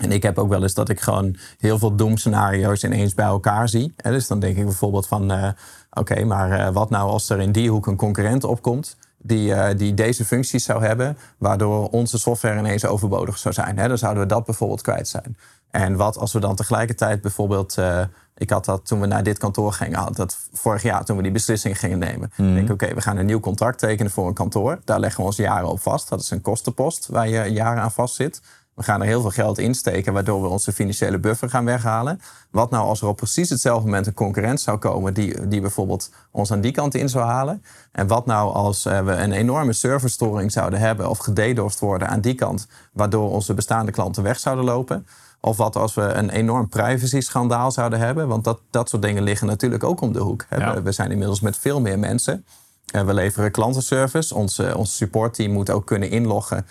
En 0.00 0.12
ik 0.12 0.22
heb 0.22 0.38
ook 0.38 0.48
wel 0.48 0.62
eens 0.62 0.74
dat 0.74 0.88
ik 0.88 1.00
gewoon 1.00 1.36
heel 1.58 1.78
veel 1.78 1.96
doemscenario's 1.96 2.82
ineens 2.82 3.14
bij 3.14 3.24
elkaar 3.24 3.68
zie. 3.68 3.92
En 3.96 4.12
dus 4.12 4.26
dan 4.26 4.38
denk 4.38 4.56
ik 4.56 4.64
bijvoorbeeld 4.64 5.06
van, 5.06 5.30
eh, 5.30 5.48
oké, 5.90 6.24
maar 6.24 6.50
eh, 6.50 6.72
wat 6.72 6.90
nou 6.90 7.10
als 7.10 7.28
er 7.30 7.40
in 7.40 7.52
die 7.52 7.70
hoek 7.70 7.86
een 7.86 7.96
concurrent 7.96 8.44
opkomt... 8.44 8.96
Die, 9.26 9.54
eh, 9.54 9.78
die 9.78 9.94
deze 9.94 10.24
functies 10.24 10.64
zou 10.64 10.84
hebben, 10.84 11.18
waardoor 11.38 11.88
onze 11.88 12.18
software 12.18 12.58
ineens 12.58 12.84
overbodig 12.84 13.38
zou 13.38 13.54
zijn. 13.54 13.78
Hè? 13.78 13.88
Dan 13.88 13.98
zouden 13.98 14.22
we 14.22 14.28
dat 14.28 14.44
bijvoorbeeld 14.44 14.82
kwijt 14.82 15.08
zijn. 15.08 15.36
En 15.70 15.96
wat 15.96 16.18
als 16.18 16.32
we 16.32 16.40
dan 16.40 16.56
tegelijkertijd 16.56 17.20
bijvoorbeeld... 17.20 17.78
eh, 17.78 18.00
ik 18.36 18.50
had 18.50 18.64
dat 18.64 18.86
toen 18.86 19.00
we 19.00 19.06
naar 19.06 19.22
dit 19.22 19.38
kantoor 19.38 19.72
gingen, 19.72 19.98
had 19.98 20.16
dat 20.16 20.38
vorig 20.52 20.82
jaar 20.82 21.04
toen 21.04 21.16
we 21.16 21.22
die 21.22 21.32
beslissing 21.32 21.78
gingen 21.78 21.98
nemen. 21.98 22.32
Ik 22.36 22.54
denk, 22.54 22.70
oké, 22.70 22.94
we 22.94 23.00
gaan 23.00 23.16
een 23.16 23.26
nieuw 23.26 23.40
contract 23.40 23.78
tekenen 23.78 24.12
voor 24.12 24.26
een 24.26 24.34
kantoor. 24.34 24.78
Daar 24.84 25.00
leggen 25.00 25.20
we 25.20 25.26
ons 25.26 25.36
jaren 25.36 25.68
op 25.68 25.80
vast. 25.80 26.08
Dat 26.08 26.20
is 26.20 26.30
een 26.30 26.40
kostenpost 26.40 27.06
waar 27.06 27.28
je 27.28 27.52
jaren 27.52 27.82
aan 27.82 27.92
vast 27.92 28.14
zit. 28.14 28.42
We 28.74 28.82
gaan 28.82 29.00
er 29.00 29.06
heel 29.06 29.20
veel 29.20 29.30
geld 29.30 29.58
in 29.58 29.74
steken, 29.74 30.12
waardoor 30.12 30.42
we 30.42 30.48
onze 30.48 30.72
financiële 30.72 31.18
buffer 31.18 31.50
gaan 31.50 31.64
weghalen. 31.64 32.20
Wat 32.50 32.70
nou 32.70 32.86
als 32.86 33.00
er 33.02 33.08
op 33.08 33.16
precies 33.16 33.50
hetzelfde 33.50 33.84
moment 33.84 34.06
een 34.06 34.14
concurrent 34.14 34.60
zou 34.60 34.78
komen 34.78 35.14
die, 35.14 35.48
die 35.48 35.60
bijvoorbeeld 35.60 36.10
ons 36.30 36.52
aan 36.52 36.60
die 36.60 36.72
kant 36.72 36.94
in 36.94 37.08
zou 37.08 37.24
halen? 37.24 37.62
En 37.92 38.06
wat 38.06 38.26
nou 38.26 38.54
als 38.54 38.84
eh, 38.84 39.04
we 39.04 39.12
een 39.12 39.32
enorme 39.32 39.72
serverstoring 39.72 40.52
zouden 40.52 40.78
hebben 40.78 41.10
of 41.10 41.18
gededosed 41.18 41.80
worden 41.80 42.08
aan 42.08 42.20
die 42.20 42.34
kant, 42.34 42.66
waardoor 42.92 43.30
onze 43.30 43.54
bestaande 43.54 43.92
klanten 43.92 44.22
weg 44.22 44.38
zouden 44.38 44.64
lopen? 44.64 45.06
Of 45.40 45.56
wat 45.56 45.76
als 45.76 45.94
we 45.94 46.02
een 46.02 46.30
enorm 46.30 46.68
privacy-schandaal 46.68 47.70
zouden 47.70 47.98
hebben? 47.98 48.28
Want 48.28 48.44
dat, 48.44 48.60
dat 48.70 48.88
soort 48.88 49.02
dingen 49.02 49.22
liggen 49.22 49.46
natuurlijk 49.46 49.84
ook 49.84 50.00
om 50.00 50.12
de 50.12 50.20
hoek. 50.20 50.46
Ja. 50.50 50.82
We 50.82 50.92
zijn 50.92 51.10
inmiddels 51.10 51.40
met 51.40 51.58
veel 51.58 51.80
meer 51.80 51.98
mensen. 51.98 52.44
Uh, 52.94 53.02
we 53.02 53.14
leveren 53.14 53.50
klantenservice. 53.50 54.34
Ons, 54.34 54.58
ons 54.58 54.96
supportteam 54.96 55.52
moet 55.52 55.70
ook 55.70 55.86
kunnen 55.86 56.10
inloggen 56.10 56.66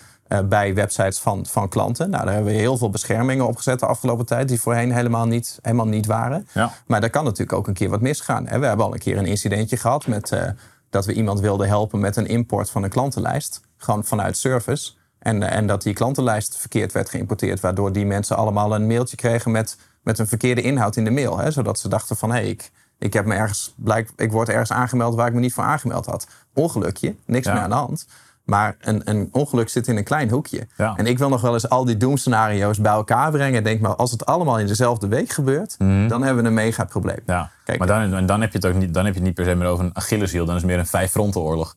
bij 0.48 0.74
websites 0.74 1.18
van, 1.18 1.46
van 1.46 1.68
klanten. 1.68 2.10
Nou, 2.10 2.24
daar 2.24 2.34
hebben 2.34 2.52
we 2.52 2.58
heel 2.58 2.76
veel 2.76 2.90
beschermingen 2.90 3.46
op 3.46 3.56
gezet 3.56 3.80
de 3.80 3.86
afgelopen 3.86 4.26
tijd... 4.26 4.48
die 4.48 4.60
voorheen 4.60 4.92
helemaal 4.92 5.26
niet, 5.26 5.58
helemaal 5.62 5.86
niet 5.86 6.06
waren. 6.06 6.48
Ja. 6.52 6.72
Maar 6.86 7.00
daar 7.00 7.10
kan 7.10 7.24
natuurlijk 7.24 7.58
ook 7.58 7.66
een 7.66 7.74
keer 7.74 7.88
wat 7.88 8.00
misgaan. 8.00 8.46
Hè? 8.46 8.58
We 8.58 8.66
hebben 8.66 8.86
al 8.86 8.92
een 8.92 8.98
keer 8.98 9.16
een 9.16 9.26
incidentje 9.26 9.76
gehad... 9.76 10.06
met 10.06 10.32
eh, 10.32 10.48
dat 10.90 11.04
we 11.06 11.12
iemand 11.12 11.40
wilden 11.40 11.68
helpen 11.68 12.00
met 12.00 12.16
een 12.16 12.26
import 12.26 12.70
van 12.70 12.82
een 12.82 12.90
klantenlijst. 12.90 13.60
Gewoon 13.76 14.04
vanuit 14.04 14.36
service. 14.36 14.92
En, 15.18 15.42
en 15.42 15.66
dat 15.66 15.82
die 15.82 15.94
klantenlijst 15.94 16.58
verkeerd 16.58 16.92
werd 16.92 17.10
geïmporteerd... 17.10 17.60
waardoor 17.60 17.92
die 17.92 18.06
mensen 18.06 18.36
allemaal 18.36 18.74
een 18.74 18.86
mailtje 18.86 19.16
kregen 19.16 19.50
met, 19.50 19.78
met 20.02 20.18
een 20.18 20.26
verkeerde 20.26 20.62
inhoud 20.62 20.96
in 20.96 21.04
de 21.04 21.10
mail. 21.10 21.38
Hè? 21.38 21.50
Zodat 21.50 21.78
ze 21.78 21.88
dachten 21.88 22.16
van... 22.16 22.30
hé, 22.30 22.36
hey, 22.36 22.48
ik, 22.48 22.70
ik, 22.98 23.12
heb 23.12 23.26
me 23.26 23.34
ergens, 23.34 23.74
blijk, 23.76 24.10
ik 24.16 24.32
word 24.32 24.48
ergens 24.48 24.72
aangemeld 24.72 25.14
waar 25.14 25.26
ik 25.26 25.34
me 25.34 25.40
niet 25.40 25.54
voor 25.54 25.64
aangemeld 25.64 26.06
had. 26.06 26.26
Ongelukje, 26.54 27.14
niks 27.26 27.46
Ja. 27.46 27.52
meer 27.52 27.62
aan 27.62 27.70
de 27.70 27.76
hand. 27.76 28.06
Maar 28.44 28.76
een, 28.80 29.02
een 29.04 29.28
ongeluk 29.32 29.68
zit 29.68 29.88
in 29.88 29.96
een 29.96 30.04
klein 30.04 30.30
hoekje. 30.30 30.66
Ja. 30.76 30.94
En 30.96 31.06
ik 31.06 31.18
wil 31.18 31.28
nog 31.28 31.40
wel 31.40 31.52
eens 31.52 31.68
al 31.68 31.84
die 31.84 31.96
doemscenario's 31.96 32.80
bij 32.80 32.92
elkaar 32.92 33.30
brengen. 33.30 33.58
En 33.58 33.64
denk 33.64 33.80
maar, 33.80 33.96
als 33.96 34.10
het 34.10 34.26
allemaal 34.26 34.58
in 34.58 34.66
dezelfde 34.66 35.08
week 35.08 35.30
gebeurt... 35.30 35.74
dan 35.78 36.22
hebben 36.22 36.42
we 36.42 36.48
een 36.48 36.54
mega 36.54 36.84
probleem. 36.84 37.20
Ja. 37.26 37.50
Kijk, 37.64 37.78
maar 37.78 37.88
dan, 37.88 38.14
en 38.14 38.26
dan 38.26 38.40
heb 38.40 38.52
je 38.52 38.58
het 38.58 38.66
ook 38.66 38.74
niet, 38.74 38.94
dan 38.94 39.04
heb 39.04 39.14
je 39.14 39.18
het 39.18 39.28
niet 39.28 39.36
per 39.36 39.44
se 39.44 39.54
meer 39.54 39.68
over 39.68 39.84
een 39.84 39.94
Achilleshiel. 39.94 40.44
Dan 40.44 40.54
is 40.54 40.60
het 40.60 40.70
meer 40.70 40.80
een 40.80 40.86
vijffrontenoorlog. 40.86 41.76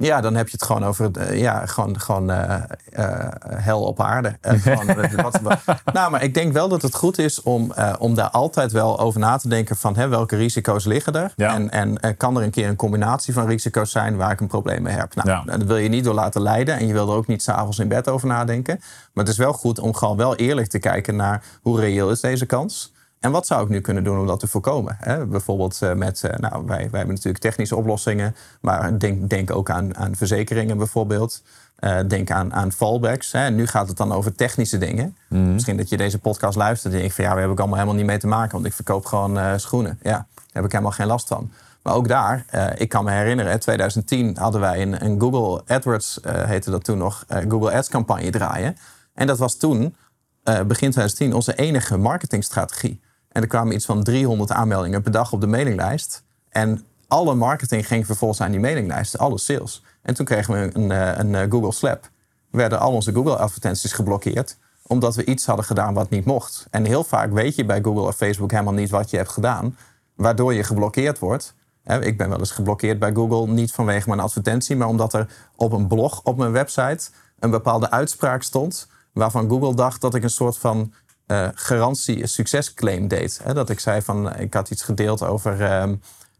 Ja, 0.00 0.20
dan 0.20 0.34
heb 0.34 0.46
je 0.46 0.52
het 0.52 0.62
gewoon 0.64 0.84
over 0.84 1.10
eh, 1.18 1.40
ja, 1.40 1.66
gewoon, 1.66 2.00
gewoon 2.00 2.30
eh, 2.30 2.54
eh, 2.92 3.28
hel 3.54 3.82
op 3.82 4.00
aarde. 4.00 4.38
Gewoon, 4.42 4.86
wat, 5.22 5.40
wat- 5.40 5.58
nou, 5.92 6.10
maar 6.10 6.22
ik 6.22 6.34
denk 6.34 6.52
wel 6.52 6.68
dat 6.68 6.82
het 6.82 6.94
goed 6.94 7.18
is 7.18 7.42
om, 7.42 7.72
om 7.98 8.14
daar 8.14 8.30
altijd 8.30 8.72
wel 8.72 8.98
over 9.00 9.20
na 9.20 9.36
te 9.36 9.48
denken 9.48 9.76
van 9.76 9.96
hè, 9.96 10.08
welke 10.08 10.36
risico's 10.36 10.84
liggen 10.84 11.12
er. 11.12 11.32
Ja. 11.36 11.54
En, 11.54 11.70
en 12.00 12.16
kan 12.16 12.36
er 12.36 12.42
een 12.42 12.50
keer 12.50 12.68
een 12.68 12.76
combinatie 12.76 13.32
van 13.34 13.46
risico's 13.46 13.90
zijn 13.90 14.16
waar 14.16 14.30
ik 14.32 14.40
een 14.40 14.46
probleem 14.46 14.82
mee 14.82 14.94
heb. 14.94 15.14
Nou, 15.14 15.28
Ja. 15.28 15.42
dat 15.44 15.62
wil 15.62 15.76
je 15.76 15.88
niet 15.88 16.04
door 16.04 16.14
laten 16.14 16.42
leiden 16.42 16.76
en 16.78 16.86
je 16.86 16.92
wil 16.92 17.08
er 17.10 17.14
ook 17.16 17.26
niet 17.26 17.42
s'avonds 17.42 17.78
in 17.78 17.88
bed 17.88 18.08
over 18.08 18.28
nadenken. 18.28 18.76
Maar 19.12 19.24
het 19.24 19.32
is 19.32 19.38
wel 19.38 19.52
goed 19.52 19.78
om 19.78 19.94
gewoon 19.94 20.16
wel 20.16 20.36
eerlijk 20.36 20.68
te 20.68 20.78
kijken 20.78 21.16
naar 21.16 21.42
hoe 21.62 21.80
reëel 21.80 22.10
is 22.10 22.20
deze 22.20 22.46
kans. 22.46 22.92
En 23.20 23.30
wat 23.30 23.46
zou 23.46 23.62
ik 23.62 23.68
nu 23.68 23.80
kunnen 23.80 24.04
doen 24.04 24.18
om 24.18 24.26
dat 24.26 24.40
te 24.40 24.46
voorkomen? 24.46 24.96
Hè? 25.00 25.26
Bijvoorbeeld 25.26 25.82
eh, 25.82 25.92
met, 25.92 26.24
eh, 26.24 26.38
nou, 26.38 26.64
wij, 26.66 26.76
wij 26.76 26.98
hebben 26.98 27.14
natuurlijk 27.14 27.38
technische 27.38 27.76
oplossingen, 27.76 28.36
maar 28.60 28.98
denk, 28.98 29.30
denk 29.30 29.50
ook 29.50 29.70
aan, 29.70 29.96
aan 29.96 30.16
verzekeringen 30.16 30.76
bijvoorbeeld. 30.76 31.42
Eh, 31.76 31.98
denk 32.06 32.30
aan, 32.30 32.54
aan 32.54 32.72
fallbacks. 32.72 33.32
Hè? 33.32 33.50
Nu 33.50 33.66
gaat 33.66 33.88
het 33.88 33.96
dan 33.96 34.12
over 34.12 34.34
technische 34.34 34.78
dingen. 34.78 35.16
Misschien 35.28 35.76
dat 35.76 35.88
je 35.88 35.96
deze 35.96 36.18
podcast 36.18 36.56
luistert 36.56 36.92
en 36.92 36.98
denkt 36.98 37.14
van 37.14 37.24
ja, 37.24 37.30
we 37.30 37.36
hebben 37.36 37.54
ik 37.56 37.60
allemaal 37.60 37.78
helemaal 37.78 37.98
niet 37.98 38.08
mee 38.10 38.18
te 38.18 38.26
maken, 38.26 38.52
want 38.52 38.64
ik 38.64 38.72
verkoop 38.72 39.06
gewoon 39.06 39.60
schoenen. 39.60 39.98
Ja, 40.02 40.10
daar 40.10 40.26
heb 40.52 40.64
ik 40.64 40.72
helemaal 40.72 40.92
geen 40.92 41.06
last 41.06 41.28
van. 41.28 41.50
Maar 41.82 41.94
ook 41.94 42.08
daar, 42.08 42.44
ik 42.76 42.88
kan 42.88 43.04
me 43.04 43.10
herinneren, 43.10 43.52
in 43.52 43.58
2010 43.58 44.36
hadden 44.36 44.60
wij 44.60 44.82
een, 44.82 45.04
een 45.04 45.20
Google 45.20 45.62
AdWords, 45.66 46.20
heette 46.22 46.70
dat 46.70 46.84
toen 46.84 46.98
nog, 46.98 47.24
Google 47.48 47.72
Ads 47.72 47.88
campagne 47.88 48.30
draaien. 48.30 48.76
En 49.14 49.26
dat 49.26 49.38
was 49.38 49.56
toen, 49.56 49.96
begin 50.42 50.90
2010, 50.90 51.34
onze 51.34 51.54
enige 51.54 51.96
marketingstrategie. 51.96 53.00
En 53.32 53.42
er 53.42 53.48
kwamen 53.48 53.74
iets 53.74 53.84
van 53.84 54.02
300 54.02 54.52
aanmeldingen 54.52 55.02
per 55.02 55.12
dag 55.12 55.32
op 55.32 55.40
de 55.40 55.46
mailinglijst. 55.46 56.22
En 56.48 56.84
alle 57.08 57.34
marketing 57.34 57.86
ging 57.86 58.06
vervolgens 58.06 58.40
aan 58.40 58.50
die 58.50 58.60
mailinglijst, 58.60 59.18
alle 59.18 59.38
sales. 59.38 59.82
En 60.02 60.14
toen 60.14 60.26
kregen 60.26 60.54
we 60.54 60.70
een, 60.72 60.90
eh, 60.90 61.18
een, 61.18 61.34
eh, 61.34 61.50
Google 61.50 61.72
Slap. 61.72 62.10
Werden 62.50 62.80
al 62.80 62.92
onze 62.92 63.12
Google-advertenties 63.12 63.92
geblokkeerd, 63.92 64.56
omdat 64.86 65.14
we 65.14 65.24
iets 65.24 65.46
hadden 65.46 65.64
gedaan 65.64 65.94
wat 65.94 66.10
niet 66.10 66.24
mocht. 66.24 66.66
En 66.70 66.84
heel 66.84 67.04
vaak 67.04 67.32
weet 67.32 67.54
je 67.54 67.64
bij 67.64 67.82
Google 67.82 68.02
of 68.02 68.16
Facebook 68.16 68.50
helemaal 68.50 68.72
niet 68.72 68.90
wat 68.90 69.10
je 69.10 69.16
hebt 69.16 69.30
gedaan, 69.30 69.76
waardoor 70.14 70.54
je 70.54 70.64
geblokkeerd 70.64 71.18
wordt. 71.18 71.54
Ik 72.00 72.16
ben 72.16 72.28
wel 72.28 72.38
eens 72.38 72.50
geblokkeerd 72.50 72.98
bij 72.98 73.12
Google, 73.12 73.52
niet 73.52 73.72
vanwege 73.72 74.08
mijn 74.08 74.20
advertentie, 74.20 74.76
maar 74.76 74.88
omdat 74.88 75.12
er 75.12 75.26
op 75.56 75.72
een 75.72 75.86
blog 75.86 76.20
op 76.22 76.36
mijn 76.36 76.52
website 76.52 77.10
een 77.38 77.50
bepaalde 77.50 77.90
uitspraak 77.90 78.42
stond, 78.42 78.88
waarvan 79.12 79.48
Google 79.48 79.74
dacht 79.74 80.00
dat 80.00 80.14
ik 80.14 80.22
een 80.22 80.30
soort 80.30 80.58
van 80.58 80.92
eh, 81.30 81.48
garantie, 81.54 82.26
succesclaim 82.26 83.08
deed. 83.08 83.40
Hè, 83.42 83.54
dat 83.54 83.70
ik 83.70 83.80
zei 83.80 84.02
van, 84.02 84.36
ik 84.36 84.54
had 84.54 84.70
iets 84.70 84.82
gedeeld 84.82 85.22
over, 85.22 85.62
ehm, 85.62 85.94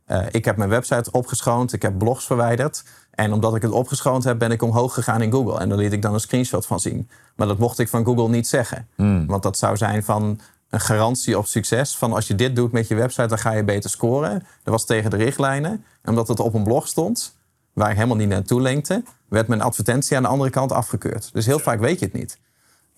eh, 0.04 0.26
ik 0.30 0.44
heb 0.44 0.56
mijn 0.56 0.70
website 0.70 1.10
opgeschoond, 1.10 1.72
ik 1.72 1.82
heb 1.82 1.98
blogs 1.98 2.26
verwijderd. 2.26 2.84
En 3.10 3.32
omdat 3.32 3.56
ik 3.56 3.62
het 3.62 3.70
opgeschoond 3.70 4.24
heb, 4.24 4.38
ben 4.38 4.50
ik 4.50 4.62
omhoog 4.62 4.94
gegaan 4.94 5.22
in 5.22 5.32
Google. 5.32 5.58
En 5.58 5.68
daar 5.68 5.78
liet 5.78 5.92
ik 5.92 6.02
dan 6.02 6.14
een 6.14 6.20
screenshot 6.20 6.66
van 6.66 6.80
zien. 6.80 7.08
Maar 7.36 7.46
dat 7.46 7.58
mocht 7.58 7.78
ik 7.78 7.88
van 7.88 8.04
Google 8.04 8.28
niet 8.28 8.48
zeggen. 8.48 8.88
Want 9.26 9.42
dat 9.42 9.58
zou 9.58 9.76
zijn 9.76 10.04
van 10.04 10.40
een 10.70 10.80
garantie 10.80 11.38
op 11.38 11.46
succes. 11.46 11.96
Van 11.96 12.12
als 12.12 12.26
je 12.26 12.34
dit 12.34 12.56
doet 12.56 12.72
met 12.72 12.88
je 12.88 12.94
website, 12.94 13.26
dan 13.26 13.38
ga 13.38 13.52
je 13.52 13.64
beter 13.64 13.90
scoren. 13.90 14.32
Dat 14.62 14.72
was 14.72 14.84
tegen 14.84 15.10
de 15.10 15.16
richtlijnen. 15.16 15.84
En 16.02 16.10
omdat 16.10 16.28
het 16.28 16.40
op 16.40 16.54
een 16.54 16.64
blog 16.64 16.88
stond, 16.88 17.36
waar 17.72 17.90
ik 17.90 17.96
helemaal 17.96 18.16
niet 18.16 18.28
naartoe 18.28 18.60
linkte, 18.60 19.02
werd 19.28 19.48
mijn 19.48 19.60
advertentie 19.60 20.16
aan 20.16 20.22
de 20.22 20.28
andere 20.28 20.50
kant 20.50 20.72
afgekeurd. 20.72 21.30
Dus 21.32 21.46
heel 21.46 21.58
vaak 21.58 21.80
weet 21.80 21.98
je 21.98 22.04
het 22.04 22.14
niet. 22.14 22.38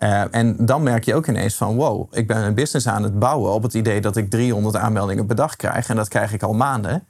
Eh, 0.02 0.24
en 0.30 0.56
dan 0.66 0.82
merk 0.82 1.04
je 1.04 1.14
ook 1.14 1.26
ineens 1.26 1.54
van, 1.54 1.76
wow, 1.76 2.14
ik 2.14 2.26
ben 2.26 2.36
een 2.36 2.54
business 2.54 2.86
aan 2.86 3.02
het 3.02 3.18
bouwen 3.18 3.52
op 3.52 3.62
het 3.62 3.74
idee 3.74 4.00
dat 4.00 4.16
ik 4.16 4.30
300 4.30 4.76
aanmeldingen 4.76 5.26
per 5.26 5.36
dag 5.36 5.56
krijg. 5.56 5.88
En 5.88 5.96
dat 5.96 6.08
krijg 6.08 6.32
ik 6.32 6.42
al 6.42 6.52
maanden. 6.52 7.06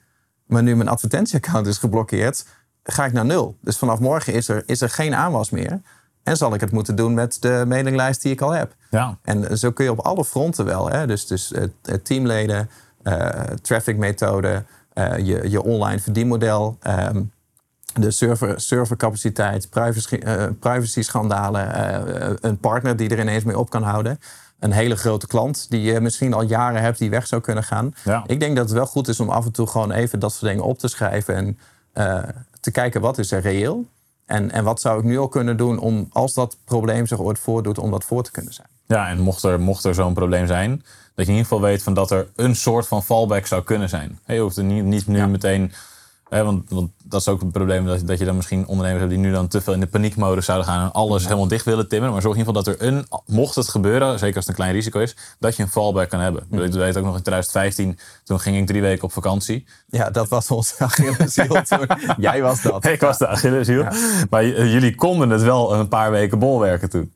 Maar 0.47 0.63
nu 0.63 0.77
mijn 0.77 0.89
advertentieaccount 0.89 1.67
is 1.67 1.79
geblokkeerd, 1.79 2.47
ga 2.83 3.05
ik 3.05 3.13
naar 3.13 3.25
nul. 3.25 3.57
Dus 3.61 3.79
vanaf 3.79 3.99
morgen 3.99 4.33
is 4.33 4.49
er, 4.49 4.63
is 4.67 4.81
er 4.81 4.89
geen 4.89 5.15
aanwas 5.15 5.51
meer. 5.51 5.81
En 6.23 6.37
zal 6.37 6.55
ik 6.55 6.61
het 6.61 6.73
moeten 6.73 6.97
doen 6.97 7.15
met 7.15 7.37
de 7.41 7.65
mailinglijst 7.67 8.23
die 8.23 8.33
ik 8.33 8.41
al 8.41 8.51
heb. 8.51 8.75
Ja. 8.91 9.19
En 9.23 9.59
zo 9.59 9.71
kun 9.71 9.85
je 9.85 9.91
op 9.91 10.01
alle 10.01 10.25
fronten 10.25 10.65
wel. 10.65 10.91
Hè? 10.91 11.07
Dus, 11.07 11.27
dus 11.27 11.53
eh, 11.53 11.63
eh, 11.63 11.95
teamleden, 12.03 12.71
eh 13.03 13.29
trafficmethode, 13.63 14.65
eh, 14.93 15.19
je, 15.19 15.51
je 15.51 15.63
online 15.63 16.01
verdienmodel, 16.01 16.77
ehm, 16.81 17.23
de 17.95 18.11
server, 18.11 18.61
servercapaciteit, 18.61 19.71
privacy, 19.71 20.15
eh, 20.15 20.45
privacy-schandalen, 20.61 21.75
eh, 21.75 22.33
een 22.41 22.59
partner 22.59 22.97
die 22.97 23.09
er 23.09 23.19
ineens 23.21 23.45
mee 23.45 23.59
op 23.59 23.71
kan 23.71 23.83
houden. 23.83 24.21
Een 24.59 24.73
hele 24.73 24.97
grote 24.97 25.27
klant 25.27 25.67
die 25.71 25.81
je 25.83 26.01
misschien 26.01 26.35
al 26.35 26.43
jaren 26.43 26.83
hebt 26.83 26.99
die 26.99 27.11
weg 27.11 27.27
zou 27.27 27.41
kunnen 27.41 27.65
gaan. 27.65 27.95
Ja. 28.05 28.25
Ik 28.27 28.41
denk 28.41 28.57
dat 28.57 28.65
het 28.65 28.75
wel 28.75 28.87
goed 28.87 29.09
is 29.09 29.21
om 29.21 29.29
af 29.29 29.45
en 29.45 29.53
toe 29.53 29.67
gewoon 29.67 29.91
even 29.93 30.19
dat 30.19 30.33
soort 30.33 30.51
dingen 30.53 30.65
op 30.65 30.79
te 30.79 30.89
schrijven 30.89 31.35
en 31.35 31.59
eh, 31.93 32.23
te 32.61 32.71
kijken 32.71 33.01
wat 33.01 33.19
is 33.19 33.31
er 33.33 33.41
reëel. 33.41 33.87
En, 34.27 34.51
en 34.51 34.65
wat 34.65 34.81
zou 34.81 34.99
ik 34.99 35.05
nu 35.05 35.19
al 35.19 35.29
kunnen 35.29 35.57
doen 35.57 35.79
om, 35.79 36.07
als 36.13 36.35
dat 36.35 36.57
probleem 36.65 37.07
zich 37.07 37.19
ooit 37.21 37.39
voordoet, 37.39 37.79
om 37.79 37.91
dat 37.91 38.05
voor 38.05 38.23
te 38.23 38.31
kunnen 38.31 38.53
zijn. 38.55 38.67
Ja, 38.87 39.09
en 39.09 39.21
mocht 39.21 39.43
er, 39.43 39.61
mocht 39.61 39.85
er 39.85 39.95
zo'n 39.95 40.15
probleem 40.15 40.47
zijn, 40.47 40.71
dat 41.15 41.27
je 41.27 41.33
in 41.33 41.39
ieder 41.39 41.43
geval 41.43 41.61
weet 41.61 41.83
van 41.83 41.95
dat 41.95 42.11
er 42.11 42.27
een 42.37 42.57
soort 42.57 42.87
van 42.87 43.03
fallback 43.03 43.47
zou 43.47 43.63
kunnen 43.63 43.89
zijn. 43.89 44.19
Je 44.27 44.39
hoeft 44.39 44.57
er 44.57 44.65
niet, 44.65 44.85
niet 44.85 45.07
nu 45.07 45.17
Ja. 45.17 45.27
meteen. 45.27 45.73
Hè, 46.33 46.45
want, 46.45 46.71
want 46.71 46.91
dat 47.03 47.21
is 47.21 47.29
ook 47.29 47.41
een 47.41 47.51
probleem 47.51 47.87
dat, 47.87 48.07
dat 48.07 48.19
je 48.19 48.25
dan 48.25 48.37
misschien 48.37 48.67
ondernemers 48.67 49.01
hebt 49.01 49.15
die 49.15 49.23
nu 49.23 49.33
dan 49.33 49.49
te 49.49 49.61
veel 49.61 49.73
in 49.73 49.81
de 49.81 49.87
paniekmodus 49.87 50.45
zouden 50.45 50.67
gaan 50.67 50.85
en 50.85 50.93
alles 50.93 51.25
helemaal 51.25 51.49
dicht 51.49 51.65
willen 51.65 51.89
timmeren. 51.89 52.13
Maar 52.13 52.23
zorg 52.23 52.35
in 52.37 52.41
ieder 52.41 52.55
geval 52.55 52.75
dat 52.75 52.81
er 52.81 52.89
een, 52.89 53.07
mocht 53.27 53.55
het 53.55 53.69
gebeuren, 53.69 54.19
zeker 54.19 54.37
als 54.37 54.47
het 54.47 54.49
een 54.49 54.63
klein 54.63 54.73
risico 54.73 55.01
is, 55.01 55.17
dat 55.39 55.57
je 55.57 55.63
een 55.63 55.69
fallback 55.69 56.09
kan 56.09 56.21
hebben. 56.21 56.43
Ik 56.51 56.73
weet 56.73 56.97
ook 56.97 57.05
nog 57.05 57.17
in 57.17 57.23
2015, 57.23 57.99
toen 58.25 58.41
ging 58.41 58.57
ik 58.57 58.67
drie 58.67 58.81
weken 58.81 59.05
op 59.05 59.13
vakantie. 59.13 59.67
Ja, 59.87 60.11
dat 60.11 60.29
was 60.29 60.51
onze 60.51 60.75
Achilleshiel. 60.79 61.57
Jij 62.19 62.43
was 62.43 62.63
dat. 62.63 62.85
Ik 62.85 63.01
was 63.01 63.19
de 63.19 63.27
Achilleshiel. 63.27 63.85
Maar 64.31 64.47
jullie 64.47 64.95
konden 64.95 65.31
het 65.31 65.43
wel 65.43 65.75
een 65.75 65.89
paar 65.89 66.11
weken 66.11 66.39
bolwerken 66.39 66.91
toen. 66.91 67.13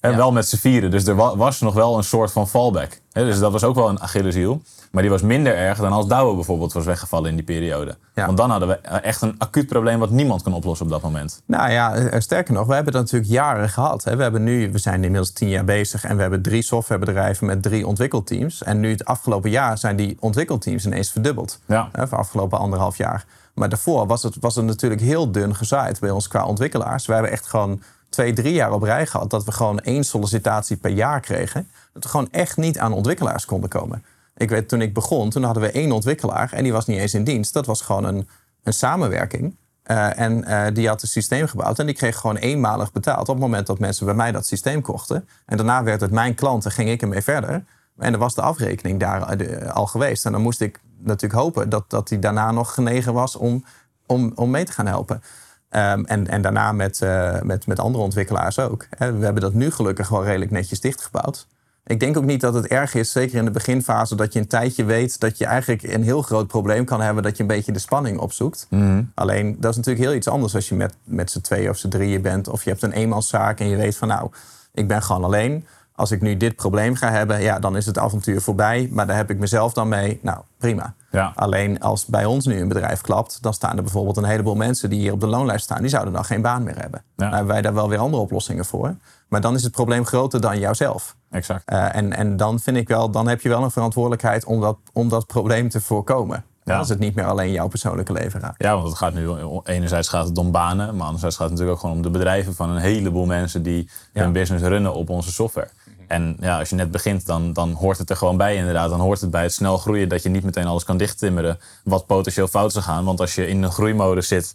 En 0.00 0.10
Ja. 0.10 0.16
wel 0.16 0.32
met 0.32 0.48
z'n 0.48 0.56
vieren. 0.56 0.90
Dus 0.90 1.06
er 1.06 1.14
wa- 1.14 1.36
was 1.36 1.60
nog 1.60 1.74
wel 1.74 1.96
een 1.96 2.04
soort 2.04 2.32
van 2.32 2.48
fallback. 2.48 3.00
Dus 3.12 3.38
dat 3.38 3.52
was 3.52 3.64
ook 3.64 3.74
wel 3.74 3.88
een 3.88 4.00
Achilleshiel. 4.00 4.62
Maar 4.92 5.02
die 5.02 5.10
was 5.12 5.22
minder 5.22 5.54
erg 5.54 5.78
dan 5.78 5.92
als 5.92 6.06
Douwe 6.06 6.34
bijvoorbeeld 6.34 6.72
was 6.72 6.84
weggevallen 6.84 7.30
in 7.30 7.36
die 7.36 7.44
periode. 7.44 7.96
Ja. 8.14 8.26
Want 8.26 8.36
dan 8.38 8.50
hadden 8.50 8.68
we 8.68 8.74
echt 8.74 9.22
een 9.22 9.34
acuut 9.38 9.66
probleem 9.66 9.98
wat 9.98 10.10
niemand 10.10 10.42
kon 10.42 10.52
oplossen 10.54 10.86
op 10.86 10.92
dat 10.92 11.02
moment. 11.02 11.42
Nou 11.46 11.70
ja, 11.70 11.94
eh, 11.94 12.20
sterker 12.20 12.54
nog, 12.54 12.66
we 12.66 12.74
hebben 12.74 12.92
dat 12.92 13.02
natuurlijk 13.02 13.30
jaren 13.30 13.68
gehad. 13.68 14.04
Hè. 14.04 14.16
We, 14.16 14.22
hebben 14.22 14.42
nu, 14.44 14.72
we 14.72 14.78
zijn 14.78 14.94
inmiddels 15.02 15.32
tien 15.32 15.48
jaar 15.48 15.64
bezig 15.64 16.04
en 16.04 16.14
we 16.16 16.20
hebben 16.22 16.42
drie 16.42 16.62
softwarebedrijven 16.62 17.46
met 17.46 17.62
drie 17.62 17.86
ontwikkelteams. 17.86 18.62
En 18.62 18.80
nu 18.80 18.90
het 18.90 19.04
afgelopen 19.04 19.50
jaar 19.50 19.78
zijn 19.78 19.96
die 19.96 20.16
ontwikkelteams 20.20 20.86
ineens 20.86 21.10
verdubbeld. 21.10 21.58
Ja. 21.66 21.88
Hè, 21.92 22.08
voor 22.08 22.18
afgelopen 22.18 22.58
anderhalf 22.58 22.96
jaar. 22.96 23.24
Maar 23.54 23.68
daarvoor 23.68 24.06
was 24.06 24.22
het, 24.22 24.36
was 24.40 24.54
het 24.56 24.64
natuurlijk 24.64 25.00
heel 25.00 25.30
dun 25.32 25.54
gezaaid 25.56 26.00
bij 26.00 26.10
ons 26.10 26.28
qua 26.28 26.44
ontwikkelaars. 26.44 27.06
We 27.06 27.12
hebben 27.12 27.30
echt 27.32 27.46
gewoon 27.46 27.82
twee, 28.08 28.32
drie 28.32 28.52
jaar 28.52 28.72
op 28.72 28.82
rij 28.82 29.06
gehad 29.06 29.30
dat 29.30 29.44
we 29.44 29.52
gewoon 29.52 29.80
één 29.80 30.04
sollicitatie 30.04 30.76
per 30.76 30.90
jaar 30.90 31.20
kregen. 31.20 31.70
Dat 31.92 32.02
we 32.02 32.08
gewoon 32.08 32.28
echt 32.30 32.56
niet 32.56 32.78
aan 32.78 32.92
ontwikkelaars 32.92 33.44
konden 33.44 33.70
komen. 33.70 34.04
Ik 34.36 34.50
weet, 34.50 34.68
toen 34.68 34.80
ik 34.80 34.94
begon, 34.94 35.30
toen 35.30 35.42
hadden 35.42 35.62
we 35.62 35.70
één 35.70 35.92
ontwikkelaar 35.92 36.52
en 36.52 36.62
die 36.62 36.72
was 36.72 36.86
niet 36.86 36.98
eens 36.98 37.14
in 37.14 37.24
dienst. 37.24 37.52
Dat 37.52 37.66
was 37.66 37.80
gewoon 37.80 38.04
een, 38.04 38.28
een 38.62 38.72
samenwerking. 38.72 39.56
Eh, 39.82 40.18
en 40.18 40.44
eh, 40.44 40.74
die 40.74 40.88
had 40.88 41.02
een 41.02 41.08
systeem 41.08 41.46
gebouwd 41.46 41.78
en 41.78 41.86
die 41.86 41.94
kreeg 41.94 42.16
gewoon 42.16 42.36
eenmalig 42.36 42.92
betaald 42.92 43.28
op 43.28 43.34
het 43.34 43.44
moment 43.44 43.66
dat 43.66 43.78
mensen 43.78 44.06
bij 44.06 44.14
mij 44.14 44.32
dat 44.32 44.46
systeem 44.46 44.82
kochten. 44.82 45.28
En 45.46 45.56
daarna 45.56 45.82
werd 45.82 46.00
het 46.00 46.10
mijn 46.10 46.34
klant 46.34 46.64
en 46.64 46.70
ging 46.70 46.90
ik 46.90 47.02
ermee 47.02 47.22
verder. 47.22 47.64
En 47.98 48.10
dan 48.10 48.20
was 48.20 48.34
de 48.34 48.42
afrekening 48.42 49.00
daar 49.00 49.42
al 49.72 49.86
geweest. 49.86 50.26
En 50.26 50.32
dan 50.32 50.42
moest 50.42 50.60
ik 50.60 50.80
natuurlijk 50.98 51.40
hopen 51.40 51.68
dat, 51.68 51.90
dat 51.90 52.08
hij 52.08 52.18
daarna 52.18 52.50
nog 52.50 52.74
genegen 52.74 53.12
was 53.12 53.36
om, 53.36 53.64
om, 54.06 54.32
om 54.34 54.50
mee 54.50 54.64
te 54.64 54.72
gaan 54.72 54.86
helpen. 54.86 55.22
Ehm, 55.68 56.04
en, 56.04 56.28
en 56.28 56.42
daarna 56.42 56.72
met, 56.72 57.00
met, 57.42 57.66
met 57.66 57.78
andere 57.78 58.04
ontwikkelaars 58.04 58.58
ook. 58.58 58.86
We 58.98 59.04
hebben 59.04 59.40
dat 59.40 59.54
nu 59.54 59.70
gelukkig 59.70 60.08
wel 60.08 60.24
redelijk 60.24 60.50
netjes 60.50 60.80
dichtgebouwd. 60.80 61.46
Ik 61.88 62.00
denk 62.00 62.16
ook 62.16 62.24
niet 62.24 62.40
dat 62.40 62.54
het 62.54 62.66
erg 62.66 62.94
is, 62.94 63.12
zeker 63.12 63.38
in 63.38 63.44
de 63.44 63.50
beginfase, 63.50 64.14
dat 64.14 64.32
je 64.32 64.38
een 64.38 64.46
tijdje 64.46 64.84
weet 64.84 65.20
dat 65.20 65.38
je 65.38 65.44
eigenlijk 65.44 65.82
een 65.82 66.02
heel 66.02 66.22
groot 66.22 66.46
probleem 66.46 66.84
kan 66.84 67.00
hebben, 67.00 67.22
dat 67.22 67.36
je 67.36 67.42
een 67.42 67.48
beetje 67.48 67.72
de 67.72 67.78
spanning 67.78 68.18
opzoekt. 68.18 68.66
Mhm. 68.70 69.02
Alleen 69.14 69.56
dat 69.60 69.70
is 69.70 69.76
natuurlijk 69.76 70.04
heel 70.04 70.14
iets 70.14 70.28
anders 70.28 70.54
als 70.54 70.68
je 70.68 70.74
met, 70.74 70.94
met 71.04 71.30
z'n 71.30 71.40
tweeën 71.40 71.70
of 71.70 71.76
z'n 71.76 71.88
drieën 71.88 72.22
bent, 72.22 72.48
of 72.48 72.64
je 72.64 72.70
hebt 72.70 72.82
een 72.82 72.92
eenmanszaak 72.92 73.60
en 73.60 73.68
je 73.68 73.76
weet 73.76 73.96
van 73.96 74.08
nou, 74.08 74.30
ik 74.74 74.88
ben 74.88 75.02
gewoon 75.02 75.24
alleen. 75.24 75.66
Als 75.98 76.10
ik 76.10 76.20
nu 76.20 76.36
dit 76.36 76.56
probleem 76.56 76.94
ga 76.94 77.10
hebben, 77.10 77.40
ja, 77.40 77.58
dan 77.58 77.76
is 77.76 77.86
het 77.86 77.98
avontuur 77.98 78.40
voorbij. 78.40 78.88
Maar 78.92 79.06
daar 79.06 79.16
heb 79.16 79.30
ik 79.30 79.38
mezelf 79.38 79.72
dan 79.72 79.88
mee. 79.88 80.18
Nou, 80.22 80.38
prima. 80.58 80.94
Ja. 81.10 81.32
Alleen 81.34 81.80
als 81.80 82.06
bij 82.06 82.24
ons 82.24 82.46
nu 82.46 82.60
een 82.60 82.68
bedrijf 82.68 83.00
klapt, 83.00 83.42
dan 83.42 83.54
staan 83.54 83.76
er 83.76 83.82
bijvoorbeeld 83.82 84.16
een 84.16 84.24
heleboel 84.24 84.54
mensen 84.54 84.90
die 84.90 85.00
hier 85.00 85.12
op 85.12 85.20
de 85.20 85.26
loonlijst 85.26 85.64
staan, 85.64 85.80
die 85.80 85.88
zouden 85.88 86.12
dan 86.12 86.24
geen 86.24 86.42
baan 86.42 86.62
meer 86.62 86.80
hebben. 86.80 87.02
Ja. 87.16 87.24
Dan 87.24 87.28
hebben 87.28 87.52
wij 87.52 87.62
daar 87.62 87.74
wel 87.74 87.88
weer 87.88 87.98
andere 87.98 88.22
oplossingen 88.22 88.64
voor. 88.64 88.94
Maar 89.28 89.40
dan 89.40 89.54
is 89.54 89.62
het 89.62 89.72
probleem 89.72 90.06
groter 90.06 90.40
dan 90.40 90.58
jouzelf. 90.58 91.16
Exact. 91.30 91.72
Uh, 91.72 91.96
en, 91.96 92.12
en 92.12 92.36
dan 92.36 92.60
vind 92.60 92.76
ik 92.76 92.88
wel, 92.88 93.10
dan 93.10 93.28
heb 93.28 93.40
je 93.40 93.48
wel 93.48 93.62
een 93.62 93.70
verantwoordelijkheid 93.70 94.44
om 94.44 94.60
dat, 94.60 94.78
om 94.92 95.08
dat 95.08 95.26
probleem 95.26 95.68
te 95.68 95.80
voorkomen. 95.80 96.44
Ja. 96.64 96.78
Als 96.78 96.88
het 96.88 96.98
niet 96.98 97.14
meer 97.14 97.24
alleen 97.24 97.52
jouw 97.52 97.68
persoonlijke 97.68 98.12
leven 98.12 98.40
raakt. 98.40 98.62
Ja, 98.62 98.74
want 98.74 98.88
het 98.88 98.96
gaat 98.96 99.14
nu 99.14 99.30
enerzijds 99.64 100.08
gaat 100.08 100.28
het 100.28 100.38
om 100.38 100.50
banen, 100.50 100.96
maar 100.96 101.06
anderzijds 101.06 101.36
gaat 101.36 101.50
het 101.50 101.58
natuurlijk 101.58 101.76
ook 101.76 101.80
gewoon 101.80 101.96
om 101.96 102.12
de 102.12 102.18
bedrijven 102.18 102.54
van 102.54 102.70
een 102.70 102.80
heleboel 102.80 103.26
mensen 103.26 103.62
die 103.62 103.90
hun 104.12 104.32
business 104.32 104.64
runnen 104.64 104.94
op 104.94 105.10
onze 105.10 105.32
software. 105.32 105.68
En 106.08 106.36
ja, 106.40 106.58
als 106.58 106.68
je 106.68 106.74
net 106.74 106.90
begint, 106.90 107.26
dan, 107.26 107.52
dan 107.52 107.72
hoort 107.72 107.98
het 107.98 108.10
er 108.10 108.16
gewoon 108.16 108.36
bij 108.36 108.56
inderdaad. 108.56 108.90
Dan 108.90 109.00
hoort 109.00 109.20
het 109.20 109.30
bij 109.30 109.42
het 109.42 109.52
snel 109.52 109.78
groeien 109.78 110.08
dat 110.08 110.22
je 110.22 110.28
niet 110.28 110.44
meteen 110.44 110.66
alles 110.66 110.84
kan 110.84 110.96
dichttimmeren 110.96 111.58
wat 111.84 112.06
potentieel 112.06 112.48
fout 112.48 112.72
zou 112.72 112.84
gaan. 112.84 113.04
Want 113.04 113.20
als 113.20 113.34
je 113.34 113.46
in 113.46 113.62
een 113.62 113.72
groeimodus 113.72 114.28
zit 114.28 114.54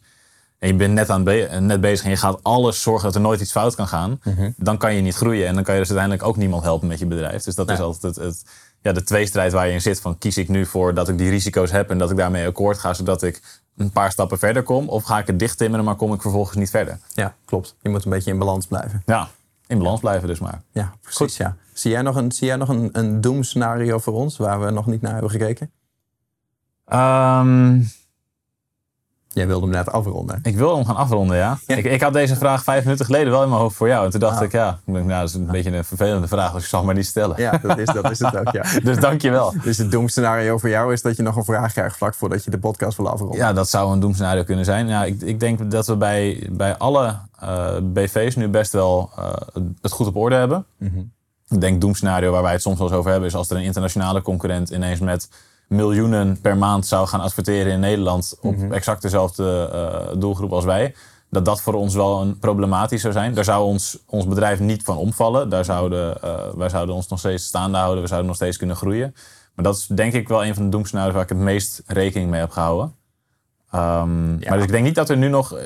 en 0.59 0.67
je 0.67 0.75
bent 0.75 0.93
net, 0.93 1.09
aan 1.09 1.23
net 1.65 1.81
bezig 1.81 2.05
en 2.05 2.11
je 2.11 2.17
gaat 2.17 2.39
alles 2.43 2.81
zorgen 2.81 3.03
dat 3.03 3.15
er 3.15 3.21
nooit 3.21 3.41
iets 3.41 3.51
fout 3.51 3.75
kan 3.75 3.87
gaan, 3.87 4.19
mhm. 4.23 4.49
dan 4.57 4.77
kan 4.77 4.93
je 4.95 5.01
niet 5.01 5.15
groeien. 5.15 5.47
En 5.47 5.55
dan 5.55 5.63
kan 5.63 5.73
je 5.73 5.79
dus 5.79 5.89
uiteindelijk 5.89 6.27
ook 6.27 6.37
niemand 6.37 6.63
helpen 6.63 6.87
met 6.87 6.99
je 6.99 7.05
bedrijf. 7.05 7.43
Dus 7.43 7.55
dat 7.55 7.69
is 7.69 7.79
altijd 7.79 8.15
het, 8.15 8.25
het, 8.25 8.43
ja, 8.81 8.91
de 8.91 9.03
tweestrijd 9.03 9.51
waar 9.51 9.67
je 9.67 9.73
in 9.73 9.81
zit. 9.81 10.01
Van 10.01 10.17
kies 10.17 10.37
ik 10.37 10.49
nu 10.49 10.65
voor 10.65 10.93
dat 10.93 11.09
ik 11.09 11.17
die 11.17 11.29
risico's 11.29 11.71
heb 11.71 11.89
en 11.89 11.97
dat 11.97 12.11
ik 12.11 12.17
daarmee 12.17 12.47
akkoord 12.47 12.77
ga, 12.77 12.93
zodat 12.93 13.23
ik 13.23 13.61
een 13.77 13.91
paar 13.91 14.11
stappen 14.11 14.39
verder 14.39 14.63
kom? 14.63 14.89
Of 14.89 15.03
ga 15.03 15.19
ik 15.19 15.27
het 15.27 15.39
dicht 15.39 15.57
timmeren, 15.57 15.85
maar 15.85 15.95
kom 15.95 16.13
ik 16.13 16.21
vervolgens 16.21 16.57
niet 16.57 16.69
verder? 16.69 16.99
Ja, 17.13 17.35
klopt. 17.45 17.75
Je 17.81 17.89
moet 17.89 18.05
een 18.05 18.11
beetje 18.11 18.31
in 18.31 18.37
balans 18.37 18.67
blijven. 18.67 19.03
Ja, 19.05 19.29
in 19.73 19.79
balans 19.79 19.99
blijven 19.99 20.27
dus 20.27 20.39
maar. 20.39 20.61
Ja, 20.71 20.93
precies. 21.01 21.37
Ja. 21.37 21.55
Zie 21.73 21.91
jij 21.91 22.01
nog, 22.01 22.15
een, 22.15 22.31
zie 22.31 22.47
jij 22.47 22.55
nog 22.55 22.69
een, 22.69 22.89
een 22.91 23.21
doemscenario 23.21 23.97
voor 23.97 24.13
ons 24.13 24.37
waar 24.37 24.65
we 24.65 24.71
nog 24.71 24.85
niet 24.85 25.01
naar 25.01 25.11
hebben 25.13 25.31
gekeken? 25.31 25.71
Um, 26.93 27.87
Jij 29.33 29.47
wilde 29.47 29.65
hem 29.65 29.75
net 29.75 29.91
afronden. 29.91 30.39
Ik 30.43 30.55
wilde 30.55 30.75
hem 30.75 30.85
gaan 30.85 30.95
afronden, 30.95 31.37
ja. 31.37 31.57
Ik, 31.65 31.83
ik, 31.83 32.01
had 32.01 32.13
deze 32.13 32.35
vraag 32.35 32.63
vijf 32.63 32.83
minuten 32.83 33.05
geleden 33.05 33.31
wel 33.31 33.43
in 33.43 33.49
mijn 33.49 33.61
hoofd 33.61 33.75
voor 33.75 33.87
jou. 33.87 34.05
En 34.05 34.11
toen 34.11 34.19
dacht 34.19 34.37
ah. 34.37 34.43
ik, 34.43 34.51
ja, 34.51 34.79
nou, 34.85 35.07
dat 35.07 35.29
is 35.29 35.33
een 35.33 35.45
beetje 35.45 35.71
een 35.71 35.85
vervelende 35.85 36.27
vraag, 36.27 36.53
dus 36.53 36.61
ik 36.61 36.67
zal 36.67 36.83
maar 36.83 36.95
niet 36.95 37.05
stellen. 37.05 37.41
Ja, 37.41 37.59
dat 37.61 37.77
is, 37.77 37.85
dat 37.85 38.11
is 38.11 38.19
het 38.19 38.37
ook, 38.37 38.51
ja. 38.51 38.63
dus 38.83 38.99
dankjewel. 38.99 39.53
Dus 39.63 39.77
het 39.77 39.91
doemscenario 39.91 40.57
voor 40.57 40.69
jou 40.69 40.93
is 40.93 41.01
dat 41.01 41.15
je 41.15 41.23
nog 41.23 41.35
een 41.35 41.43
vraag 41.43 41.71
krijgt 41.73 41.97
vlak 41.97 42.13
voordat 42.13 42.43
je 42.43 42.51
de 42.51 42.59
podcast 42.59 42.97
wil 42.97 43.09
afronden. 43.09 43.37
Ja, 43.37 43.53
dat 43.53 43.69
zou 43.69 43.93
een 43.93 43.99
doemscenario 43.99 44.43
kunnen 44.43 44.65
zijn. 44.65 45.07
Ik, 45.07 45.21
ik 45.21 45.39
denk 45.39 45.71
dat 45.71 45.87
we 45.87 45.95
bij, 45.95 46.49
bij 46.51 46.77
alle 46.77 47.15
uh, 47.43 47.67
BV's 47.81 48.35
nu 48.35 48.47
best 48.47 48.71
wel 48.71 49.09
uh, 49.19 49.33
het 49.81 49.91
goed 49.91 50.07
op 50.07 50.15
orde 50.15 50.35
hebben. 50.35 50.65
Mm 50.77 50.91
-hmm. 50.93 51.11
Ik 51.49 51.61
denk 51.61 51.81
doemscenario 51.81 52.31
waar 52.31 52.41
wij 52.41 52.51
het 52.51 52.61
soms 52.61 52.77
wel 52.77 52.87
eens 52.87 52.97
over 52.97 53.11
hebben, 53.11 53.29
is 53.29 53.35
als 53.35 53.49
er 53.49 53.57
een 53.57 53.63
internationale 53.63 54.21
concurrent 54.21 54.69
ineens 54.69 54.99
met 54.99 55.29
miljoenen 55.75 56.41
per 56.41 56.57
maand 56.57 56.85
zou 56.85 57.07
gaan 57.07 57.19
adverteren 57.19 57.71
in 57.71 57.79
Nederland 57.79 58.37
op 58.41 58.55
mhm. 58.55 58.71
exact 58.71 59.01
dezelfde 59.01 59.69
uh, 59.73 60.19
doelgroep 60.19 60.51
als 60.51 60.65
wij, 60.65 60.95
dat 61.29 61.45
dat 61.45 61.61
voor 61.61 61.73
ons 61.73 61.95
wel 61.95 62.21
een 62.21 62.39
problematisch 62.39 63.01
zou 63.01 63.13
zijn. 63.13 63.33
Daar 63.33 63.43
zou 63.43 63.65
ons, 63.65 63.97
ons 64.05 64.27
bedrijf 64.27 64.59
niet 64.59 64.83
van 64.83 64.97
omvallen. 64.97 65.49
Daar 65.49 65.65
zouden, 65.65 66.17
uh, 66.23 66.35
wij 66.55 66.69
zouden 66.69 66.95
ons 66.95 67.07
nog 67.07 67.19
steeds 67.19 67.45
staande 67.45 67.77
houden. 67.77 68.01
We 68.01 68.07
zouden 68.07 68.27
nog 68.27 68.37
steeds 68.37 68.57
kunnen 68.57 68.75
groeien. 68.75 69.15
Maar 69.55 69.65
dat 69.65 69.75
is 69.75 69.87
denk 69.87 70.13
ik 70.13 70.27
wel 70.27 70.45
een 70.45 70.55
van 70.55 70.63
de 70.63 70.69
doemscenario's 70.69 71.13
waar 71.13 71.23
ik 71.23 71.29
het 71.29 71.37
meest 71.37 71.83
rekening 71.87 72.29
mee 72.29 72.39
heb 72.39 72.51
gehouden. 72.51 72.95
Um, 73.75 74.39
Maar 74.39 74.53
dus 74.53 74.63
ik 74.63 74.71
denk 74.71 74.85
niet 74.85 74.95
dat 74.95 75.09
er 75.09 75.17
nu 75.17 75.27
nog 75.27 75.53
eh, 75.53 75.65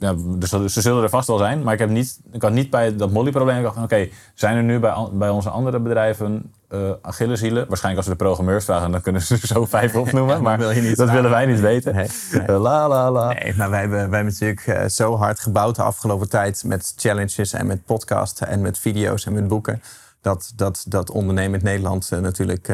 ja, 0.00 0.14
dus 0.38 0.50
ze 0.50 0.80
zullen 0.80 1.02
er 1.02 1.08
vast 1.08 1.28
wel 1.28 1.38
zijn, 1.38 1.62
maar 1.62 1.72
ik, 1.72 1.78
heb 1.78 1.88
niet, 1.88 2.20
ik 2.32 2.42
had 2.42 2.52
niet 2.52 2.70
bij 2.70 2.96
dat 2.96 3.10
Molly-probleem 3.10 3.56
gedacht: 3.56 3.76
oké, 3.76 4.08
zijn 4.34 4.56
er 4.56 4.62
nu 4.62 4.78
bij, 4.78 5.08
bij 5.12 5.28
onze 5.28 5.50
andere 5.50 5.80
bedrijven 5.80 6.52
uh, 6.68 6.90
Achilleshielen? 7.02 7.68
Waarschijnlijk 7.68 7.96
als 7.96 8.06
we 8.06 8.18
de 8.18 8.24
programmeurs 8.24 8.64
vragen, 8.64 8.90
dan 8.90 9.00
kunnen 9.00 9.22
ze 9.22 9.34
er 9.34 9.46
zo 9.46 9.66
vijf 9.66 9.96
opnoemen, 10.04 10.42
maar 10.42 10.58
dat, 10.58 10.74
willen 11.10 11.30
wij 11.30 11.46
niet 11.46 11.60
weten. 11.60 11.94
Nee, 11.94 12.08
eh, 12.32 12.60
la, 12.60 12.88
la, 12.88 13.10
la. 13.10 13.32
Nee, 13.32 13.54
maar 13.56 13.70
wij 13.70 13.80
hebben, 13.80 14.10
wij 14.10 14.18
hebben 14.18 14.32
natuurlijk 14.38 14.66
uh, 14.66 14.84
zo 14.84 15.16
hard 15.16 15.40
gebouwd 15.40 15.76
de 15.76 15.82
afgelopen 15.82 16.28
tijd 16.28 16.64
met 16.64 16.92
challenges 16.96 17.52
en 17.52 17.66
met 17.66 17.84
podcasts 17.84 18.40
en 18.40 18.60
met 18.60 18.78
video's 18.78 19.26
en 19.26 19.32
met 19.32 19.48
boeken, 19.48 19.82
dat, 20.20 20.52
dat, 20.56 20.84
dat 20.88 21.10
ondernemend 21.10 21.62
Nederland 21.62 22.10
natuurlijk 22.10 22.68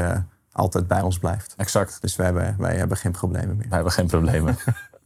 altijd 0.52 0.86
bij 0.86 1.00
ons 1.00 1.18
blijft. 1.18 1.54
Exact. 1.56 1.98
Dus 2.00 2.16
wij 2.16 2.26
hebben, 2.26 2.54
wij 2.58 2.76
hebben 2.76 2.96
geen 2.96 3.12
problemen 3.12 3.56
meer. 3.56 3.66
Wij 3.68 3.74
hebben 3.74 3.92
geen 3.92 4.06
problemen. 4.06 4.56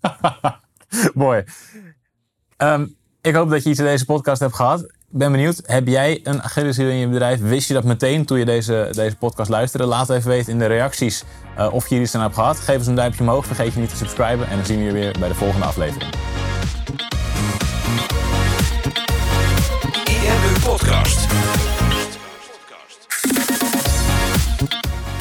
Mooi. 1.14 1.44
Ehm, 2.60 2.86
ik 3.20 3.34
hoop 3.34 3.50
dat 3.50 3.62
je 3.62 3.70
iets 3.70 3.78
in 3.78 3.84
deze 3.84 4.04
podcast 4.04 4.40
hebt 4.40 4.54
gehad. 4.54 4.80
Ik 4.82 5.18
ben 5.18 5.32
benieuwd, 5.32 5.62
heb 5.64 5.86
jij 5.86 6.20
een 6.22 6.42
Achilleshiel 6.42 6.88
in 6.88 6.96
je 6.96 7.08
bedrijf? 7.08 7.40
Wist 7.40 7.68
je 7.68 7.74
dat 7.74 7.84
meteen 7.84 8.24
toen 8.24 8.38
je 8.38 8.44
deze, 8.44 8.88
deze 8.92 9.16
podcast 9.16 9.50
luisterde? 9.50 9.86
Laat 9.86 10.10
even 10.10 10.30
weten 10.30 10.52
in 10.52 10.58
de 10.58 10.66
reacties 10.66 11.24
uh, 11.58 11.72
of 11.72 11.88
je 11.88 11.94
hier 11.94 12.04
iets 12.04 12.14
aan 12.14 12.22
hebt 12.22 12.34
gehad. 12.34 12.60
Geef 12.60 12.76
ons 12.76 12.86
een 12.86 12.94
duimpje 12.94 13.20
omhoog, 13.20 13.46
vergeet 13.46 13.72
je 13.72 13.80
niet 13.80 13.90
te 13.90 13.96
subscriben. 13.96 14.48
En 14.48 14.56
dan 14.56 14.66
zien 14.66 14.78
we 14.78 14.84
je 14.84 14.92
weer 14.92 15.16
bij 15.18 15.28
de 15.28 15.34
volgende 15.34 15.66
aflevering. 15.66 16.10